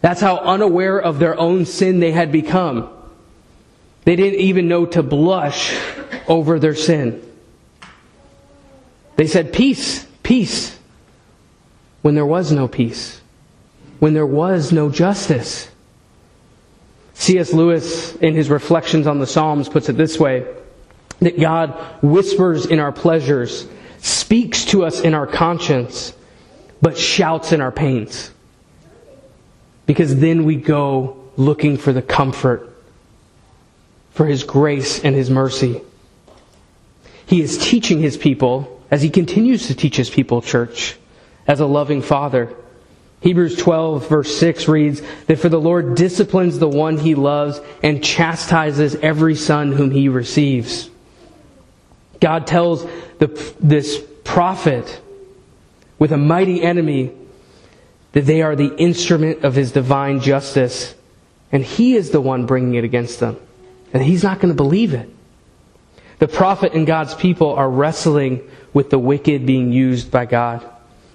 That's 0.00 0.20
how 0.20 0.38
unaware 0.38 0.98
of 0.98 1.18
their 1.18 1.38
own 1.38 1.66
sin 1.66 2.00
they 2.00 2.12
had 2.12 2.30
become. 2.30 2.88
They 4.04 4.16
didn't 4.16 4.40
even 4.40 4.68
know 4.68 4.86
to 4.86 5.02
blush 5.02 5.76
over 6.28 6.58
their 6.58 6.74
sin. 6.74 7.22
They 9.16 9.26
said, 9.26 9.52
Peace, 9.52 10.06
peace, 10.22 10.78
when 12.02 12.14
there 12.14 12.26
was 12.26 12.52
no 12.52 12.68
peace, 12.68 13.20
when 13.98 14.14
there 14.14 14.26
was 14.26 14.72
no 14.72 14.90
justice. 14.90 15.68
C.S. 17.14 17.52
Lewis, 17.52 18.14
in 18.16 18.34
his 18.34 18.48
reflections 18.48 19.06
on 19.06 19.18
the 19.18 19.26
Psalms, 19.26 19.68
puts 19.68 19.88
it 19.88 19.96
this 19.96 20.18
way 20.18 20.46
that 21.20 21.38
God 21.38 21.70
whispers 22.00 22.66
in 22.66 22.78
our 22.78 22.92
pleasures, 22.92 23.66
speaks 23.98 24.66
to 24.66 24.84
us 24.84 25.00
in 25.00 25.14
our 25.14 25.26
conscience, 25.26 26.12
but 26.80 26.96
shouts 26.96 27.52
in 27.52 27.60
our 27.60 27.72
pains. 27.72 28.30
Because 29.86 30.16
then 30.16 30.44
we 30.44 30.56
go 30.56 31.24
looking 31.36 31.76
for 31.76 31.92
the 31.92 32.02
comfort, 32.02 32.72
for 34.12 34.26
His 34.26 34.44
grace 34.44 35.02
and 35.04 35.16
His 35.16 35.28
mercy. 35.28 35.80
He 37.26 37.40
is 37.40 37.58
teaching 37.58 38.00
His 38.00 38.16
people, 38.16 38.80
as 38.90 39.02
He 39.02 39.10
continues 39.10 39.66
to 39.66 39.74
teach 39.74 39.96
His 39.96 40.08
people, 40.08 40.40
church, 40.40 40.96
as 41.48 41.58
a 41.58 41.66
loving 41.66 42.02
Father. 42.02 42.54
Hebrews 43.20 43.56
12 43.56 44.08
verse 44.08 44.36
6 44.36 44.68
reads 44.68 45.02
that 45.26 45.38
for 45.38 45.48
the 45.48 45.60
Lord 45.60 45.96
disciplines 45.96 46.58
the 46.58 46.68
one 46.68 46.98
he 46.98 47.14
loves 47.14 47.60
and 47.82 48.02
chastises 48.02 48.94
every 48.96 49.34
son 49.34 49.72
whom 49.72 49.90
he 49.90 50.08
receives. 50.08 50.88
God 52.20 52.46
tells 52.46 52.84
the, 53.18 53.26
this 53.60 54.02
prophet 54.24 55.00
with 55.98 56.12
a 56.12 56.16
mighty 56.16 56.62
enemy 56.62 57.12
that 58.12 58.26
they 58.26 58.42
are 58.42 58.56
the 58.56 58.74
instrument 58.76 59.44
of 59.44 59.54
his 59.54 59.72
divine 59.72 60.20
justice, 60.20 60.94
and 61.52 61.64
he 61.64 61.94
is 61.94 62.10
the 62.10 62.20
one 62.20 62.46
bringing 62.46 62.74
it 62.74 62.84
against 62.84 63.20
them. 63.20 63.36
And 63.92 64.02
he's 64.02 64.22
not 64.22 64.40
going 64.40 64.52
to 64.52 64.56
believe 64.56 64.94
it. 64.94 65.08
The 66.18 66.28
prophet 66.28 66.72
and 66.72 66.86
God's 66.86 67.14
people 67.14 67.52
are 67.54 67.70
wrestling 67.70 68.48
with 68.72 68.90
the 68.90 68.98
wicked 68.98 69.46
being 69.46 69.72
used 69.72 70.10
by 70.10 70.26
God. 70.26 70.68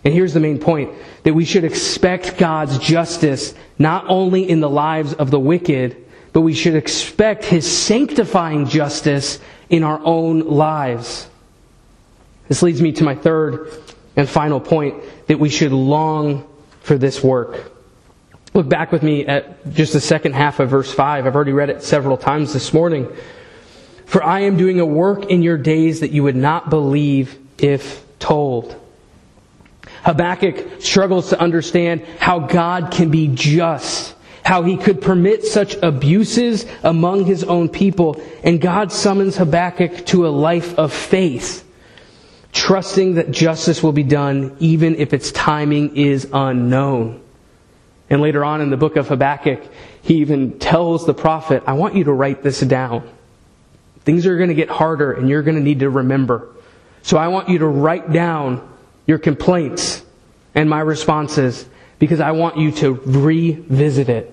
And 0.03 0.13
here's 0.13 0.33
the 0.33 0.39
main 0.39 0.59
point 0.59 0.91
that 1.23 1.33
we 1.33 1.45
should 1.45 1.63
expect 1.63 2.37
God's 2.37 2.77
justice 2.77 3.53
not 3.79 4.05
only 4.07 4.47
in 4.47 4.59
the 4.59 4.69
lives 4.69 5.13
of 5.13 5.31
the 5.31 5.39
wicked, 5.39 5.97
but 6.33 6.41
we 6.41 6.53
should 6.53 6.75
expect 6.75 7.45
his 7.45 7.69
sanctifying 7.69 8.67
justice 8.67 9.39
in 9.69 9.83
our 9.83 10.01
own 10.03 10.41
lives. 10.41 11.27
This 12.47 12.61
leads 12.61 12.81
me 12.81 12.91
to 12.93 13.03
my 13.03 13.15
third 13.15 13.69
and 14.15 14.27
final 14.27 14.59
point 14.59 15.01
that 15.27 15.39
we 15.39 15.49
should 15.49 15.71
long 15.71 16.47
for 16.81 16.97
this 16.97 17.23
work. 17.23 17.71
Look 18.53 18.67
back 18.69 18.91
with 18.91 19.01
me 19.01 19.25
at 19.25 19.73
just 19.73 19.93
the 19.93 20.01
second 20.01 20.33
half 20.33 20.59
of 20.59 20.69
verse 20.69 20.93
5. 20.93 21.25
I've 21.25 21.35
already 21.35 21.53
read 21.53 21.69
it 21.69 21.81
several 21.81 22.17
times 22.17 22.53
this 22.53 22.73
morning. 22.73 23.07
For 24.05 24.23
I 24.23 24.41
am 24.41 24.57
doing 24.57 24.79
a 24.79 24.85
work 24.85 25.25
in 25.25 25.41
your 25.41 25.57
days 25.57 26.01
that 26.01 26.11
you 26.11 26.23
would 26.23 26.35
not 26.35 26.69
believe 26.69 27.39
if 27.57 28.03
told. 28.19 28.79
Habakkuk 30.03 30.81
struggles 30.81 31.29
to 31.29 31.39
understand 31.39 32.05
how 32.19 32.39
God 32.39 32.91
can 32.91 33.09
be 33.09 33.29
just 33.29 34.13
how 34.43 34.63
he 34.63 34.77
could 34.77 35.01
permit 35.01 35.43
such 35.45 35.75
abuses 35.75 36.65
among 36.83 37.25
his 37.25 37.43
own 37.43 37.69
people. 37.69 38.21
And 38.43 38.59
God 38.59 38.91
summons 38.91 39.37
Habakkuk 39.37 40.05
to 40.07 40.27
a 40.27 40.29
life 40.29 40.77
of 40.77 40.91
faith, 40.91 41.65
trusting 42.51 43.15
that 43.15 43.31
justice 43.31 43.81
will 43.81 43.93
be 43.93 44.03
done 44.03 44.55
even 44.59 44.95
if 44.95 45.13
its 45.13 45.31
timing 45.31 45.95
is 45.95 46.27
unknown. 46.33 47.21
And 48.09 48.21
later 48.21 48.43
on 48.43 48.61
in 48.61 48.69
the 48.69 48.77
book 48.77 48.97
of 48.97 49.07
Habakkuk, 49.07 49.63
he 50.01 50.15
even 50.15 50.59
tells 50.59 51.05
the 51.05 51.13
prophet, 51.13 51.63
I 51.65 51.73
want 51.73 51.95
you 51.95 52.03
to 52.03 52.11
write 52.11 52.43
this 52.43 52.59
down. 52.59 53.09
Things 54.01 54.25
are 54.27 54.35
going 54.35 54.49
to 54.49 54.55
get 54.55 54.69
harder 54.69 55.13
and 55.13 55.29
you're 55.29 55.41
going 55.41 55.55
to 55.55 55.63
need 55.63 55.79
to 55.79 55.89
remember. 55.89 56.49
So 57.01 57.17
I 57.17 57.29
want 57.29 57.47
you 57.47 57.59
to 57.59 57.67
write 57.67 58.11
down 58.11 58.72
your 59.05 59.17
complaints 59.17 60.03
and 60.55 60.69
my 60.69 60.79
responses 60.79 61.65
because 61.99 62.19
I 62.19 62.31
want 62.31 62.57
you 62.57 62.71
to 62.73 62.93
revisit 63.05 64.09
it 64.09 64.29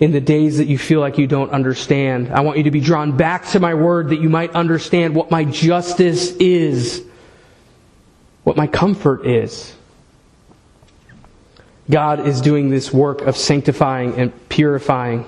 in 0.00 0.12
the 0.12 0.20
days 0.20 0.58
that 0.58 0.66
you 0.66 0.78
feel 0.78 1.00
like 1.00 1.18
you 1.18 1.26
don't 1.26 1.50
understand. 1.50 2.30
I 2.32 2.40
want 2.40 2.58
you 2.58 2.64
to 2.64 2.70
be 2.70 2.80
drawn 2.80 3.16
back 3.16 3.46
to 3.48 3.60
my 3.60 3.74
word 3.74 4.10
that 4.10 4.20
you 4.20 4.28
might 4.28 4.52
understand 4.52 5.14
what 5.14 5.30
my 5.30 5.44
justice 5.44 6.30
is, 6.32 7.04
what 8.44 8.56
my 8.56 8.66
comfort 8.66 9.26
is. 9.26 9.74
God 11.90 12.26
is 12.26 12.40
doing 12.40 12.68
this 12.68 12.92
work 12.92 13.22
of 13.22 13.36
sanctifying 13.36 14.14
and 14.14 14.48
purifying. 14.48 15.26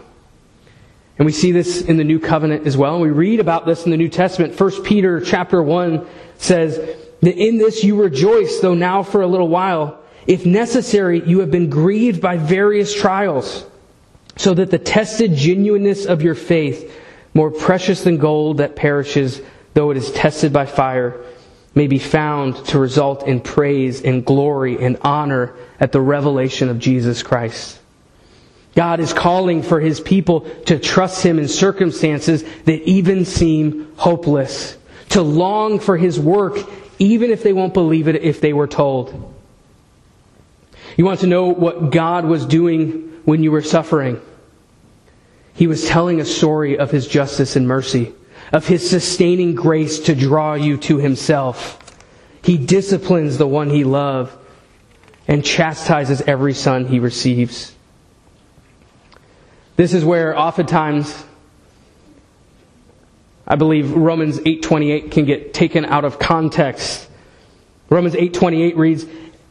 And 1.19 1.27
we 1.27 1.33
see 1.33 1.53
this 1.53 1.83
in 1.83 1.97
the 1.97 2.05
new 2.05 2.19
covenant 2.19 2.67
as 2.67 2.77
well. 2.77 2.95
And 2.95 3.03
we 3.03 3.11
read 3.11 3.41
about 3.41 3.67
this 3.67 3.85
in 3.85 3.91
the 3.91 3.97
New 3.97 4.09
Testament. 4.09 4.59
1 4.59 4.83
Peter 4.85 5.21
chapter 5.21 5.63
1 5.63 6.07
says 6.39 6.97
that 7.21 7.37
in 7.37 7.59
this 7.59 7.85
you 7.85 8.01
rejoice, 8.01 8.61
though 8.61 8.75
now 8.75 9.03
for 9.03 9.23
a 9.23 9.27
little 9.27 9.49
while, 9.49 9.99
if 10.27 10.47
necessary, 10.47 11.23
you 11.27 11.41
have 11.41 11.51
been 11.51 11.71
grieved 11.71 12.21
by 12.21 12.37
various 12.37 12.95
trials 12.95 13.67
so 14.37 14.55
that 14.55 14.71
the 14.71 14.79
tested 14.79 15.35
genuineness 15.35 16.07
of 16.07 16.23
your 16.23 16.35
faith, 16.35 16.95
more 17.35 17.51
precious 17.51 18.05
than 18.05 18.17
gold 18.17 18.59
that 18.59 18.77
perishes, 18.77 19.43
though 19.75 19.91
it 19.91 19.97
is 19.97 20.11
tested 20.13 20.53
by 20.53 20.67
fire, 20.67 21.21
may 21.75 21.87
be 21.87 21.99
found 21.99 22.57
to 22.67 22.79
result 22.79 23.27
in 23.27 23.41
praise 23.41 24.03
and 24.03 24.25
glory 24.25 24.83
and 24.83 24.99
honor 25.03 25.55
at 25.79 25.93
the 25.93 26.01
revelation 26.01 26.69
of 26.69 26.79
Jesus 26.79 27.23
Christ. 27.23 27.79
God 28.75 29.01
is 29.01 29.13
calling 29.13 29.63
for 29.63 29.81
his 29.81 30.01
people 30.01 30.43
to 30.67 30.79
trust 30.79 31.25
him 31.25 31.39
in 31.39 31.49
circumstances 31.49 32.45
that 32.65 32.83
even 32.89 33.25
seem 33.25 33.93
hopeless. 33.97 34.77
To 35.11 35.23
long 35.23 35.79
for 35.79 35.97
his 35.97 36.19
work, 36.19 36.59
even 36.99 37.31
if 37.31 37.43
they 37.43 37.53
won't 37.53 37.75
believe 37.75 38.09
it 38.09 38.17
if 38.17 38.41
they 38.41 38.53
were 38.53 38.67
told. 38.67 39.35
You 40.97 41.05
want 41.05 41.21
to 41.21 41.27
know 41.27 41.47
what 41.47 41.91
God 41.91 42.25
was 42.25 42.47
doing 42.47 43.21
when 43.25 43.43
you 43.43 43.51
were 43.51 43.63
suffering? 43.63 44.21
He 45.55 45.67
was 45.67 45.87
telling 45.87 46.21
a 46.21 46.25
story 46.25 46.79
of 46.79 46.91
his 46.91 47.07
justice 47.07 47.57
and 47.57 47.67
mercy, 47.67 48.13
of 48.53 48.67
his 48.67 48.89
sustaining 48.89 49.55
grace 49.55 50.01
to 50.01 50.15
draw 50.15 50.55
you 50.55 50.77
to 50.79 50.99
himself. 50.99 51.77
He 52.43 52.57
disciplines 52.57 53.37
the 53.37 53.47
one 53.47 53.71
he 53.71 53.85
loves 53.85 54.33
and 55.29 55.45
chastises 55.45 56.23
every 56.23 56.55
son 56.55 56.87
he 56.87 56.99
receives. 56.99 57.75
This 59.77 59.95
is 59.95 60.05
where 60.05 60.39
oftentimes 60.39 61.25
I 63.51 63.57
believe 63.57 63.97
Romans 63.97 64.39
8:28 64.47 65.11
can 65.11 65.25
get 65.25 65.53
taken 65.53 65.85
out 65.85 66.05
of 66.05 66.21
context. 66.21 67.09
Romans 67.91 68.15
8:28 68.15 68.77
reads, 68.77 69.07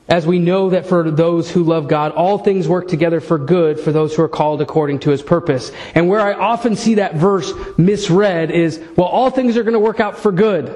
"As 0.07 0.25
we 0.25 0.39
know 0.39 0.69
that 0.69 0.85
for 0.85 1.11
those 1.11 1.51
who 1.51 1.63
love 1.63 1.89
God, 1.89 2.13
all 2.13 2.37
things 2.37 2.65
work 2.65 2.87
together 2.87 3.19
for 3.19 3.37
good 3.37 3.77
for 3.77 3.91
those 3.91 4.15
who 4.15 4.23
are 4.23 4.29
called 4.29 4.61
according 4.61 4.99
to 4.99 5.09
his 5.09 5.21
purpose." 5.21 5.73
And 5.95 6.07
where 6.07 6.21
I 6.21 6.31
often 6.31 6.77
see 6.77 6.95
that 6.95 7.15
verse 7.15 7.53
misread 7.77 8.51
is, 8.51 8.79
well, 8.95 9.07
all 9.07 9.31
things 9.31 9.57
are 9.57 9.63
going 9.63 9.73
to 9.73 9.79
work 9.79 9.99
out 9.99 10.17
for 10.17 10.31
good. 10.31 10.73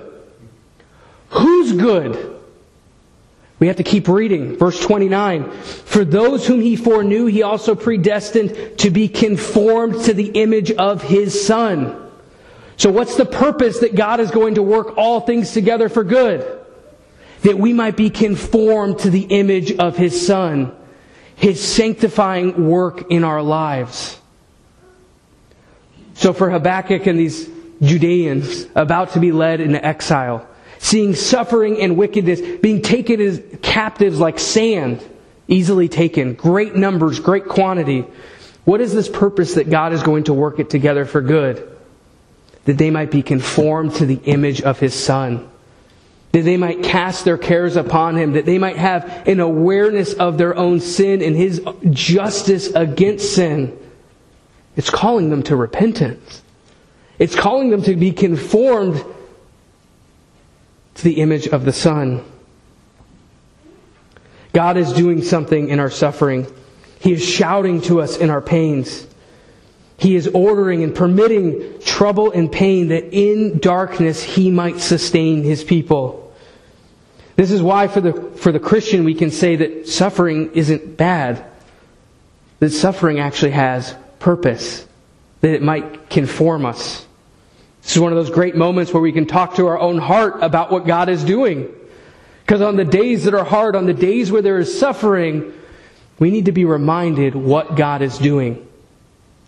Who's 1.30 1.72
good? 1.72 2.18
We 3.58 3.68
have 3.68 3.78
to 3.78 3.84
keep 3.84 4.10
reading. 4.10 4.58
Verse 4.58 4.82
29. 4.82 5.46
For 5.86 6.04
those 6.04 6.46
whom 6.46 6.60
he 6.60 6.76
foreknew, 6.76 7.28
he 7.28 7.42
also 7.42 7.74
predestined 7.74 8.54
to 8.80 8.90
be 8.90 9.08
conformed 9.08 10.02
to 10.04 10.14
the 10.14 10.32
image 10.34 10.74
of 10.74 11.04
his 11.04 11.42
son 11.48 12.03
so, 12.84 12.92
what's 12.92 13.16
the 13.16 13.24
purpose 13.24 13.80
that 13.80 13.96
God 13.96 14.20
is 14.20 14.30
going 14.30 14.56
to 14.56 14.62
work 14.62 14.98
all 14.98 15.22
things 15.22 15.54
together 15.54 15.88
for 15.88 16.04
good? 16.04 16.60
That 17.44 17.58
we 17.58 17.72
might 17.72 17.96
be 17.96 18.10
conformed 18.10 19.00
to 19.00 19.10
the 19.10 19.22
image 19.22 19.72
of 19.72 19.96
His 19.96 20.28
Son, 20.28 20.76
His 21.38 21.66
sanctifying 21.66 22.68
work 22.68 23.10
in 23.10 23.24
our 23.24 23.42
lives. 23.42 24.20
So, 26.16 26.34
for 26.34 26.50
Habakkuk 26.50 27.08
and 27.08 27.18
these 27.18 27.50
Judeans 27.82 28.66
about 28.76 29.14
to 29.14 29.22
be 29.22 29.32
led 29.32 29.62
into 29.62 29.82
exile, 29.82 30.46
seeing 30.78 31.16
suffering 31.16 31.80
and 31.80 31.96
wickedness 31.96 32.42
being 32.60 32.82
taken 32.82 33.22
as 33.22 33.42
captives 33.62 34.20
like 34.20 34.40
sand, 34.40 35.02
easily 35.48 35.88
taken, 35.88 36.34
great 36.34 36.76
numbers, 36.76 37.22
great 37.22 37.48
quantity, 37.48 38.04
what 38.66 38.82
is 38.82 38.94
this 38.94 39.08
purpose 39.08 39.54
that 39.54 39.70
God 39.70 39.94
is 39.94 40.04
going 40.04 40.26
to 40.26 40.34
work 40.34 40.60
it 40.60 40.70
together 40.70 41.06
for 41.06 41.22
good? 41.22 41.70
That 42.66 42.78
they 42.78 42.90
might 42.90 43.12
be 43.12 43.22
conformed 43.22 43.96
to 43.96 44.06
the 44.06 44.20
image 44.26 44.62
of 44.62 44.80
his 44.80 44.94
Son. 44.94 45.50
That 46.32 46.44
they 46.44 46.58
might 46.58 46.84
cast 46.84 47.26
their 47.26 47.38
cares 47.38 47.76
upon 47.76 48.16
him, 48.16 48.34
that 48.34 48.46
they 48.46 48.58
might 48.58 48.78
have 48.78 49.28
an 49.28 49.40
awareness 49.40 50.14
of 50.14 50.38
their 50.38 50.56
own 50.56 50.80
sin 50.80 51.22
and 51.22 51.36
his 51.36 51.62
justice 51.92 52.72
against 52.74 53.34
sin. 53.36 53.78
It's 54.76 54.90
calling 54.90 55.30
them 55.30 55.44
to 55.44 55.56
repentance. 55.56 56.42
It's 57.20 57.36
calling 57.36 57.70
them 57.70 57.84
to 57.84 57.96
be 57.96 58.12
conformed 58.12 59.04
to 60.96 61.04
the 61.04 61.22
image 61.22 61.48
of 61.48 61.66
the 61.66 61.74
Son. 61.74 62.24
God 64.54 64.78
is 64.78 64.94
doing 64.94 65.24
something 65.24 65.70
in 65.70 65.80
our 65.80 65.90
suffering. 65.90 66.48
He 67.00 67.14
is 67.14 67.28
shouting 67.28 67.82
to 67.82 68.02
us 68.02 68.18
in 68.18 68.30
our 68.30 68.42
pains. 68.42 69.06
He 69.98 70.16
is 70.16 70.28
ordering 70.28 70.84
and 70.84 70.94
permitting 70.94 71.80
trouble 71.82 72.32
and 72.32 72.52
pain 72.52 72.90
that 72.90 73.14
in 73.14 73.60
darkness 73.60 74.22
he 74.22 74.52
might 74.52 74.80
sustain 74.80 75.44
his 75.44 75.64
people. 75.64 76.34
This 77.36 77.52
is 77.52 77.62
why 77.62 77.88
for 77.88 78.02
the, 78.02 78.14
for 78.14 78.52
the 78.52 78.60
Christian 78.60 79.04
we 79.04 79.16
can 79.16 79.32
say 79.32 79.56
that 79.58 79.88
suffering 79.88 80.52
isn't 80.54 80.98
bad. 80.98 81.46
That 82.60 82.72
suffering 82.72 83.20
actually 83.20 83.52
has 83.52 83.96
purpose. 84.20 84.86
That 85.42 85.54
it 85.54 85.62
might 85.62 86.10
conform 86.10 86.66
us. 86.66 87.06
This 87.82 87.96
is 87.96 88.00
one 88.00 88.12
of 88.14 88.18
those 88.18 88.30
great 88.30 88.56
moments 88.56 88.94
where 88.94 89.02
we 89.02 89.12
can 89.12 89.26
talk 89.26 89.56
to 89.56 89.68
our 89.68 89.80
own 89.80 89.98
heart 89.98 90.42
about 90.42 90.72
what 90.72 90.88
God 90.88 91.10
is 91.10 91.24
doing. 91.24 91.74
Because 92.46 92.62
on 92.62 92.76
the 92.76 92.86
days 92.86 93.26
that 93.26 93.34
are 93.34 93.44
hard, 93.44 93.76
on 93.76 93.86
the 93.86 93.94
days 93.94 94.32
where 94.32 94.42
there 94.42 94.58
is 94.58 94.78
suffering, 94.78 95.54
we 96.20 96.30
need 96.32 96.46
to 96.46 96.52
be 96.52 96.66
reminded 96.66 97.36
what 97.36 97.76
God 97.76 98.02
is 98.02 98.18
doing. 98.18 98.68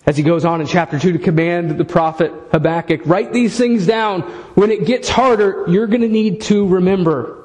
As 0.05 0.17
he 0.17 0.23
goes 0.23 0.45
on 0.45 0.61
in 0.61 0.67
chapter 0.67 0.99
2 0.99 1.13
to 1.13 1.19
command 1.19 1.77
the 1.77 1.85
prophet 1.85 2.31
Habakkuk, 2.51 3.01
write 3.05 3.33
these 3.33 3.57
things 3.57 3.87
down. 3.87 4.21
When 4.53 4.69
it 4.69 4.85
gets 4.85 5.09
harder, 5.09 5.65
you're 5.67 5.87
going 5.87 6.01
to 6.01 6.07
need 6.07 6.41
to 6.41 6.67
remember. 6.67 7.43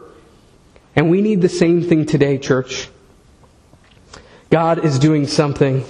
And 0.94 1.10
we 1.10 1.22
need 1.22 1.40
the 1.40 1.48
same 1.48 1.82
thing 1.82 2.04
today, 2.04 2.36
church. 2.36 2.88
God 4.50 4.84
is 4.84 4.98
doing 4.98 5.26
something. 5.26 5.84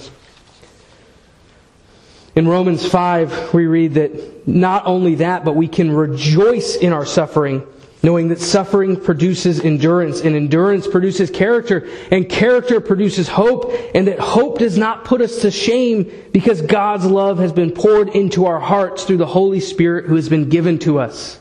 In 2.35 2.47
Romans 2.47 2.87
5, 2.87 3.53
we 3.53 3.65
read 3.65 3.95
that 3.95 4.47
not 4.47 4.85
only 4.85 5.15
that, 5.15 5.43
but 5.43 5.55
we 5.55 5.67
can 5.67 5.91
rejoice 5.91 6.77
in 6.77 6.93
our 6.93 7.05
suffering 7.05 7.67
knowing 8.03 8.29
that 8.29 8.39
suffering 8.39 8.99
produces 8.99 9.59
endurance, 9.59 10.21
and 10.21 10.35
endurance 10.35 10.87
produces 10.87 11.29
character, 11.29 11.87
and 12.11 12.27
character 12.27 12.81
produces 12.81 13.27
hope, 13.27 13.71
and 13.93 14.07
that 14.07 14.19
hope 14.19 14.57
does 14.57 14.77
not 14.77 15.05
put 15.05 15.21
us 15.21 15.41
to 15.41 15.51
shame 15.51 16.11
because 16.31 16.61
God's 16.61 17.05
love 17.05 17.37
has 17.37 17.51
been 17.51 17.71
poured 17.71 18.09
into 18.09 18.45
our 18.47 18.59
hearts 18.59 19.03
through 19.03 19.17
the 19.17 19.27
Holy 19.27 19.59
Spirit 19.59 20.05
who 20.05 20.15
has 20.15 20.29
been 20.29 20.49
given 20.49 20.79
to 20.79 20.99
us. 20.99 21.39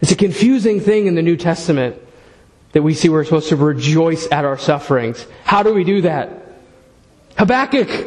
It's 0.00 0.12
a 0.12 0.16
confusing 0.16 0.80
thing 0.80 1.06
in 1.06 1.14
the 1.14 1.22
New 1.22 1.36
Testament 1.36 1.96
that 2.72 2.82
we 2.82 2.92
see 2.92 3.08
we're 3.08 3.24
supposed 3.24 3.48
to 3.48 3.56
rejoice 3.56 4.28
at 4.30 4.44
our 4.44 4.58
sufferings. 4.58 5.26
How 5.44 5.62
do 5.62 5.72
we 5.72 5.84
do 5.84 6.02
that? 6.02 6.30
Habakkuk 7.38 8.06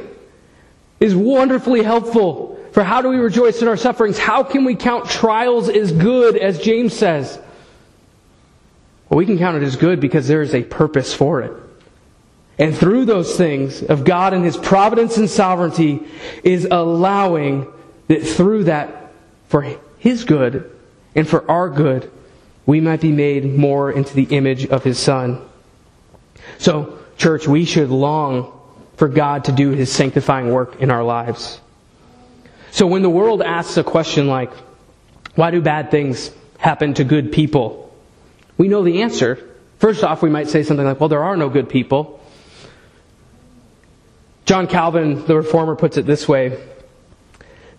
is 1.00 1.15
wonderfully 1.15 1.82
helpful 1.82 2.61
for 2.72 2.84
how 2.84 3.02
do 3.02 3.10
we 3.10 3.18
rejoice 3.18 3.62
in 3.62 3.68
our 3.68 3.78
sufferings? 3.78 4.18
How 4.18 4.44
can 4.44 4.64
we 4.64 4.76
count 4.76 5.10
trials 5.10 5.68
as 5.70 5.92
good, 5.92 6.38
as 6.38 6.60
James 6.60 6.94
says? 6.94 7.38
Well, 9.10 9.18
we 9.18 9.26
can 9.26 9.38
count 9.38 9.58
it 9.58 9.64
as 9.64 9.76
good 9.76 10.00
because 10.00 10.28
there 10.28 10.42
is 10.42 10.56
a 10.56 10.64
purpose 10.64 11.14
for 11.14 11.42
it. 11.42 11.52
And 12.58 12.76
through 12.76 13.06
those 13.06 13.36
things 13.36 13.84
of 13.84 14.06
God 14.06 14.34
and 14.34 14.46
His 14.46 14.56
providence 14.56 15.18
and 15.18 15.30
sovereignty 15.30 16.02
is 16.44 16.66
allowing 16.70 17.68
that 18.08 18.24
through 18.24 18.66
that, 18.66 19.12
for 19.50 19.66
His 19.98 20.24
good 20.24 20.72
and 21.14 21.28
for 21.28 21.50
our 21.52 21.70
good, 21.70 22.10
we 22.66 22.80
might 22.80 23.02
be 23.02 23.12
made 23.12 23.58
more 23.58 23.92
into 23.92 24.14
the 24.14 24.24
image 24.36 24.68
of 24.68 24.84
His 24.84 24.98
Son. 24.98 25.42
So, 26.58 27.00
church, 27.18 27.48
we 27.48 27.66
should 27.66 27.90
long 27.90 28.58
for 28.96 29.10
God 29.10 29.46
to 29.46 29.52
do 29.52 29.72
His 29.72 29.92
sanctifying 29.92 30.52
work 30.52 30.82
in 30.82 30.90
our 30.90 31.04
lives. 31.04 31.60
So 32.72 32.88
when 32.88 33.02
the 33.02 33.10
world 33.10 33.42
asks 33.42 33.78
a 33.78 33.84
question 33.84 34.28
like, 34.28 34.52
why 35.36 35.52
do 35.52 35.62
bad 35.62 35.92
things 35.92 36.32
happen 36.58 36.94
to 36.96 37.04
good 37.04 37.32
people? 37.32 37.94
We 38.58 38.70
know 38.70 38.84
the 38.84 39.02
answer. 39.02 39.50
First 39.80 40.04
off, 40.04 40.22
we 40.22 40.30
might 40.30 40.48
say 40.48 40.64
something 40.64 40.86
like, 40.86 41.00
well, 41.00 41.10
there 41.10 41.24
are 41.24 41.36
no 41.36 41.50
good 41.50 41.70
people. 41.70 42.20
John 44.46 44.68
Calvin, 44.68 45.26
the 45.26 45.36
reformer, 45.36 45.76
puts 45.76 45.98
it 45.98 46.06
this 46.06 46.28
way 46.28 46.62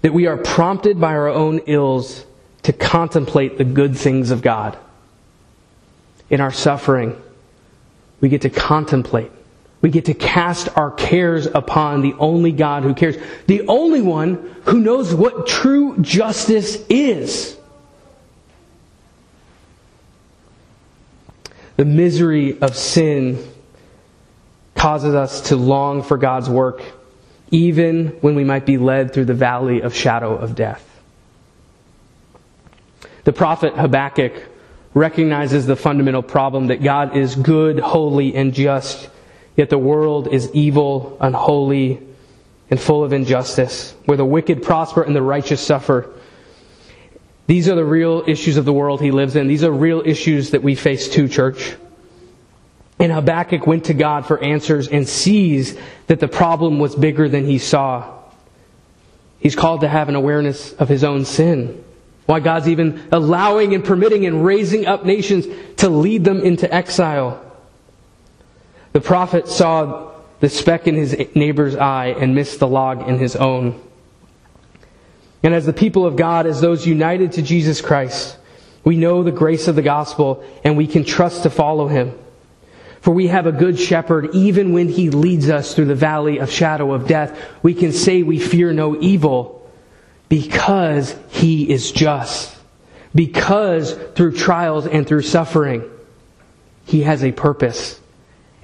that 0.03 0.13
we 0.13 0.27
are 0.27 0.37
prompted 0.37 1.01
by 1.01 1.13
our 1.15 1.29
own 1.29 1.61
ills 1.67 2.27
to 2.63 2.73
contemplate 2.73 3.59
the 3.59 3.65
good 3.65 3.97
things 3.97 4.31
of 4.31 4.43
God. 4.43 4.77
In 6.29 6.41
our 6.41 6.53
suffering, 6.53 7.21
we 8.21 8.29
get 8.29 8.43
to 8.43 8.51
contemplate 8.51 9.31
we 9.83 9.91
get 9.91 10.05
to 10.07 10.15
cast 10.15 10.69
our 10.79 10.93
cares 10.93 11.47
upon 11.47 12.01
the 12.01 12.15
only 12.15 12.53
God 12.53 12.85
who 12.85 12.95
cares, 12.95 13.17
the 13.49 13.67
only 13.67 14.01
one 14.01 14.55
who 14.65 14.81
knows 14.81 15.13
what 15.13 15.49
true 15.49 15.99
justice 15.99 16.83
is. 16.89 17.57
The 21.77 21.85
misery 21.85 22.61
of 22.61 22.77
sin 22.77 23.45
causes 24.77 25.17
us 25.17 25.49
to 25.49 25.57
long 25.57 26.05
for 26.05 26.17
God's 26.17 26.49
work, 26.49 26.83
even 27.51 28.09
when 28.21 28.37
we 28.37 28.45
might 28.45 28.65
be 28.65 28.79
led 28.79 29.13
through 29.13 29.25
the 29.25 29.35
valley 29.35 29.81
of 29.83 29.95
shadow 29.95 30.37
of 30.37 30.55
death. 30.55 30.89
The 33.25 33.33
prophet 33.33 33.75
Habakkuk 33.75 34.33
recognizes 34.95 35.67
the 35.67 35.77
fundamental 35.77 36.23
problem 36.23 36.69
that 36.69 36.83
God 36.85 37.17
is 37.17 37.35
good, 37.35 37.81
holy, 37.81 38.37
and 38.37 38.55
just 38.55 39.09
Yet 39.57 39.71
the 39.71 39.79
world 39.79 40.29
is 40.29 40.51
evil, 40.53 41.17
unholy, 41.21 42.01
and 42.71 42.81
full 42.81 43.05
of 43.05 43.13
injustice, 43.13 43.95
where 44.07 44.17
the 44.17 44.25
wicked 44.25 44.63
prosper 44.63 45.03
and 45.03 45.15
the 45.15 45.23
righteous 45.23 45.61
suffer. 45.61 46.11
These 47.47 47.69
are 47.69 47.75
the 47.75 47.85
real 47.85 48.25
issues 48.27 48.57
of 48.57 48.65
the 48.65 48.73
world 48.73 49.01
he 49.01 49.11
lives 49.11 49.37
in. 49.37 49.47
These 49.47 49.65
are 49.65 49.71
real 49.71 50.03
issues 50.05 50.53
that 50.53 50.63
we 50.63 50.75
face 50.75 51.09
too, 51.09 51.29
church. 51.29 51.77
And 52.99 53.13
Habakkuk 53.13 53.67
went 53.67 53.85
to 53.87 53.95
God 53.95 54.27
for 54.27 54.43
answers 54.43 54.89
and 54.89 55.09
sees 55.09 55.77
that 56.07 56.21
the 56.21 56.29
problem 56.29 56.79
was 56.79 56.95
bigger 56.95 57.29
than 57.29 57.45
he 57.45 57.59
saw. 57.59 58.21
He's 59.39 59.57
called 59.57 59.81
to 59.81 59.89
have 59.89 60.09
an 60.09 60.15
awareness 60.15 60.73
of 60.75 60.89
his 60.89 61.03
own 61.03 61.25
sin. 61.25 61.85
Why 62.27 62.41
God's 62.41 62.69
even 62.69 63.03
allowing 63.11 63.75
and 63.75 63.85
permitting 63.85 64.25
and 64.25 64.45
raising 64.47 64.87
up 64.87 65.05
nations 65.05 65.47
to 65.79 65.89
lead 65.89 66.25
them 66.25 66.41
into 66.41 66.73
exile. 66.73 67.52
The 68.93 69.01
prophet 69.01 69.49
saw 69.49 70.13
the 70.41 70.49
speck 70.49 70.87
in 70.87 70.95
his 70.95 71.17
neighbor's 71.35 71.77
eye 71.77 72.09
and 72.19 72.35
missed 72.35 72.59
the 72.59 72.69
log 72.69 73.09
in 73.09 73.19
his 73.19 73.37
own. 73.37 73.81
And 75.43 75.55
as 75.55 75.67
the 75.67 75.73
people 75.73 76.07
of 76.07 76.17
God, 76.17 76.47
as 76.47 76.61
those 76.61 76.87
united 76.87 77.33
to 77.33 77.43
Jesus 77.43 77.81
Christ, 77.81 78.37
we 78.85 78.97
know 78.97 79.23
the 79.23 79.33
grace 79.33 79.69
of 79.69 79.77
the 79.77 79.83
gospel 79.83 80.45
and 80.65 80.77
we 80.77 80.87
can 80.87 81.05
trust 81.05 81.45
to 81.45 81.51
follow 81.51 81.89
him. 81.89 82.19
For 83.01 83.13
we 83.13 83.29
have 83.29 83.47
a 83.47 83.53
good 83.53 83.79
shepherd 83.79 84.35
even 84.35 84.73
when 84.73 84.89
he 84.89 85.11
leads 85.11 85.51
us 85.51 85.75
through 85.75 85.87
the 85.87 85.95
valley 85.95 86.39
of 86.39 86.51
shadow 86.51 86.93
of 86.93 87.09
death. 87.09 87.37
We 87.63 87.75
can 87.75 87.93
say 87.93 88.23
we 88.23 88.39
fear 88.39 88.73
no 88.73 89.01
evil 89.01 89.69
because 90.29 91.17
he 91.31 91.69
is 91.69 91.91
just. 91.91 92.57
Because 93.15 93.93
through 94.15 94.37
trials 94.37 94.87
and 94.87 95.07
through 95.07 95.23
suffering, 95.23 95.89
he 96.87 97.03
has 97.03 97.25
a 97.25 97.33
purpose. 97.33 98.01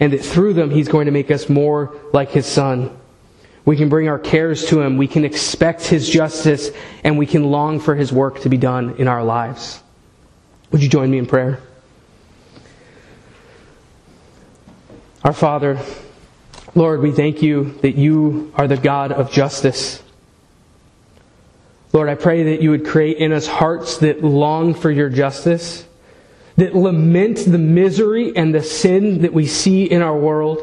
And 0.00 0.12
that 0.12 0.24
through 0.24 0.54
them 0.54 0.70
he's 0.70 0.88
going 0.88 1.06
to 1.06 1.12
make 1.12 1.30
us 1.30 1.48
more 1.48 1.96
like 2.12 2.30
his 2.30 2.46
son. 2.46 2.96
We 3.64 3.76
can 3.76 3.88
bring 3.88 4.08
our 4.08 4.18
cares 4.18 4.66
to 4.66 4.80
him. 4.80 4.96
We 4.96 5.08
can 5.08 5.24
expect 5.24 5.82
his 5.82 6.08
justice 6.08 6.70
and 7.04 7.18
we 7.18 7.26
can 7.26 7.50
long 7.50 7.80
for 7.80 7.94
his 7.94 8.12
work 8.12 8.40
to 8.40 8.48
be 8.48 8.56
done 8.56 8.96
in 8.98 9.08
our 9.08 9.24
lives. 9.24 9.82
Would 10.70 10.82
you 10.82 10.88
join 10.88 11.11
me 11.11 11.18
in 11.18 11.26
prayer? 11.26 11.61
Our 15.24 15.32
Father, 15.32 15.80
Lord, 16.74 17.02
we 17.02 17.11
thank 17.11 17.42
you 17.42 17.72
that 17.82 17.96
you 17.96 18.52
are 18.54 18.68
the 18.68 18.76
God 18.76 19.11
of 19.11 19.32
justice. 19.32 20.02
Lord, 21.92 22.08
I 22.08 22.14
pray 22.14 22.44
that 22.44 22.62
you 22.62 22.70
would 22.70 22.87
create 22.87 23.16
in 23.16 23.32
us 23.32 23.46
hearts 23.46 23.98
that 23.98 24.22
long 24.22 24.74
for 24.74 24.90
your 24.90 25.08
justice, 25.08 25.84
that 26.59 26.75
lament 26.75 27.38
the 27.47 27.57
misery 27.57 28.37
and 28.37 28.53
the 28.53 28.62
sin 28.62 29.23
that 29.23 29.33
we 29.33 29.47
see 29.47 29.85
in 29.85 30.03
our 30.03 30.16
world. 30.16 30.61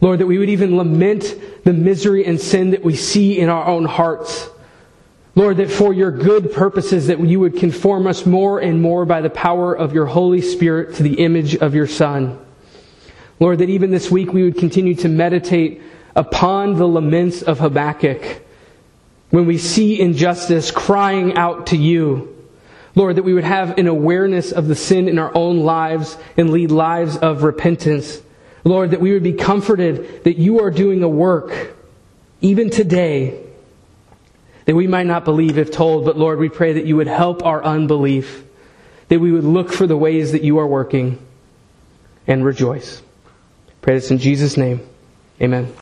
Lord, 0.00 0.20
that 0.20 0.26
we 0.26 0.38
would 0.38 0.48
even 0.48 0.76
lament 0.76 1.34
the 1.64 1.74
misery 1.74 2.24
and 2.24 2.40
sin 2.40 2.70
that 2.70 2.82
we 2.82 2.96
see 2.96 3.38
in 3.38 3.50
our 3.50 3.66
own 3.66 3.84
hearts. 3.84 4.48
Lord, 5.34 5.58
that 5.58 5.70
for 5.70 5.92
your 5.92 6.10
good 6.10 6.50
purposes, 6.50 7.08
that 7.08 7.20
you 7.20 7.40
would 7.40 7.58
conform 7.58 8.06
us 8.06 8.24
more 8.24 8.58
and 8.58 8.80
more 8.80 9.04
by 9.04 9.20
the 9.20 9.28
power 9.28 9.74
of 9.74 9.92
your 9.92 10.06
Holy 10.06 10.40
Spirit 10.40 10.94
to 10.94 11.02
the 11.02 11.20
image 11.20 11.54
of 11.56 11.74
your 11.74 11.86
Son. 11.86 12.38
Lord, 13.38 13.58
that 13.58 13.68
even 13.68 13.90
this 13.90 14.10
week 14.10 14.32
we 14.32 14.44
would 14.44 14.56
continue 14.56 14.94
to 14.94 15.10
meditate 15.10 15.82
upon 16.16 16.76
the 16.76 16.88
laments 16.88 17.42
of 17.42 17.58
Habakkuk 17.58 18.40
when 19.28 19.44
we 19.44 19.58
see 19.58 20.00
injustice 20.00 20.70
crying 20.70 21.36
out 21.36 21.66
to 21.66 21.76
you. 21.76 22.37
Lord, 22.98 23.14
that 23.14 23.22
we 23.22 23.32
would 23.32 23.44
have 23.44 23.78
an 23.78 23.86
awareness 23.86 24.50
of 24.50 24.66
the 24.66 24.74
sin 24.74 25.08
in 25.08 25.20
our 25.20 25.32
own 25.32 25.60
lives 25.60 26.18
and 26.36 26.50
lead 26.50 26.72
lives 26.72 27.16
of 27.16 27.44
repentance. 27.44 28.20
Lord, 28.64 28.90
that 28.90 29.00
we 29.00 29.12
would 29.12 29.22
be 29.22 29.34
comforted 29.34 30.24
that 30.24 30.36
you 30.36 30.58
are 30.64 30.70
doing 30.72 31.04
a 31.04 31.08
work 31.08 31.76
even 32.40 32.70
today 32.70 33.40
that 34.64 34.74
we 34.74 34.88
might 34.88 35.06
not 35.06 35.24
believe 35.24 35.58
if 35.58 35.70
told, 35.70 36.06
but 36.06 36.18
Lord, 36.18 36.40
we 36.40 36.48
pray 36.48 36.72
that 36.72 36.86
you 36.86 36.96
would 36.96 37.06
help 37.06 37.46
our 37.46 37.62
unbelief, 37.62 38.42
that 39.06 39.20
we 39.20 39.30
would 39.30 39.44
look 39.44 39.72
for 39.72 39.86
the 39.86 39.96
ways 39.96 40.32
that 40.32 40.42
you 40.42 40.58
are 40.58 40.66
working 40.66 41.24
and 42.26 42.44
rejoice. 42.44 43.00
Pray 43.80 43.94
this 43.94 44.10
in 44.10 44.18
Jesus' 44.18 44.56
name. 44.56 44.80
Amen. 45.40 45.72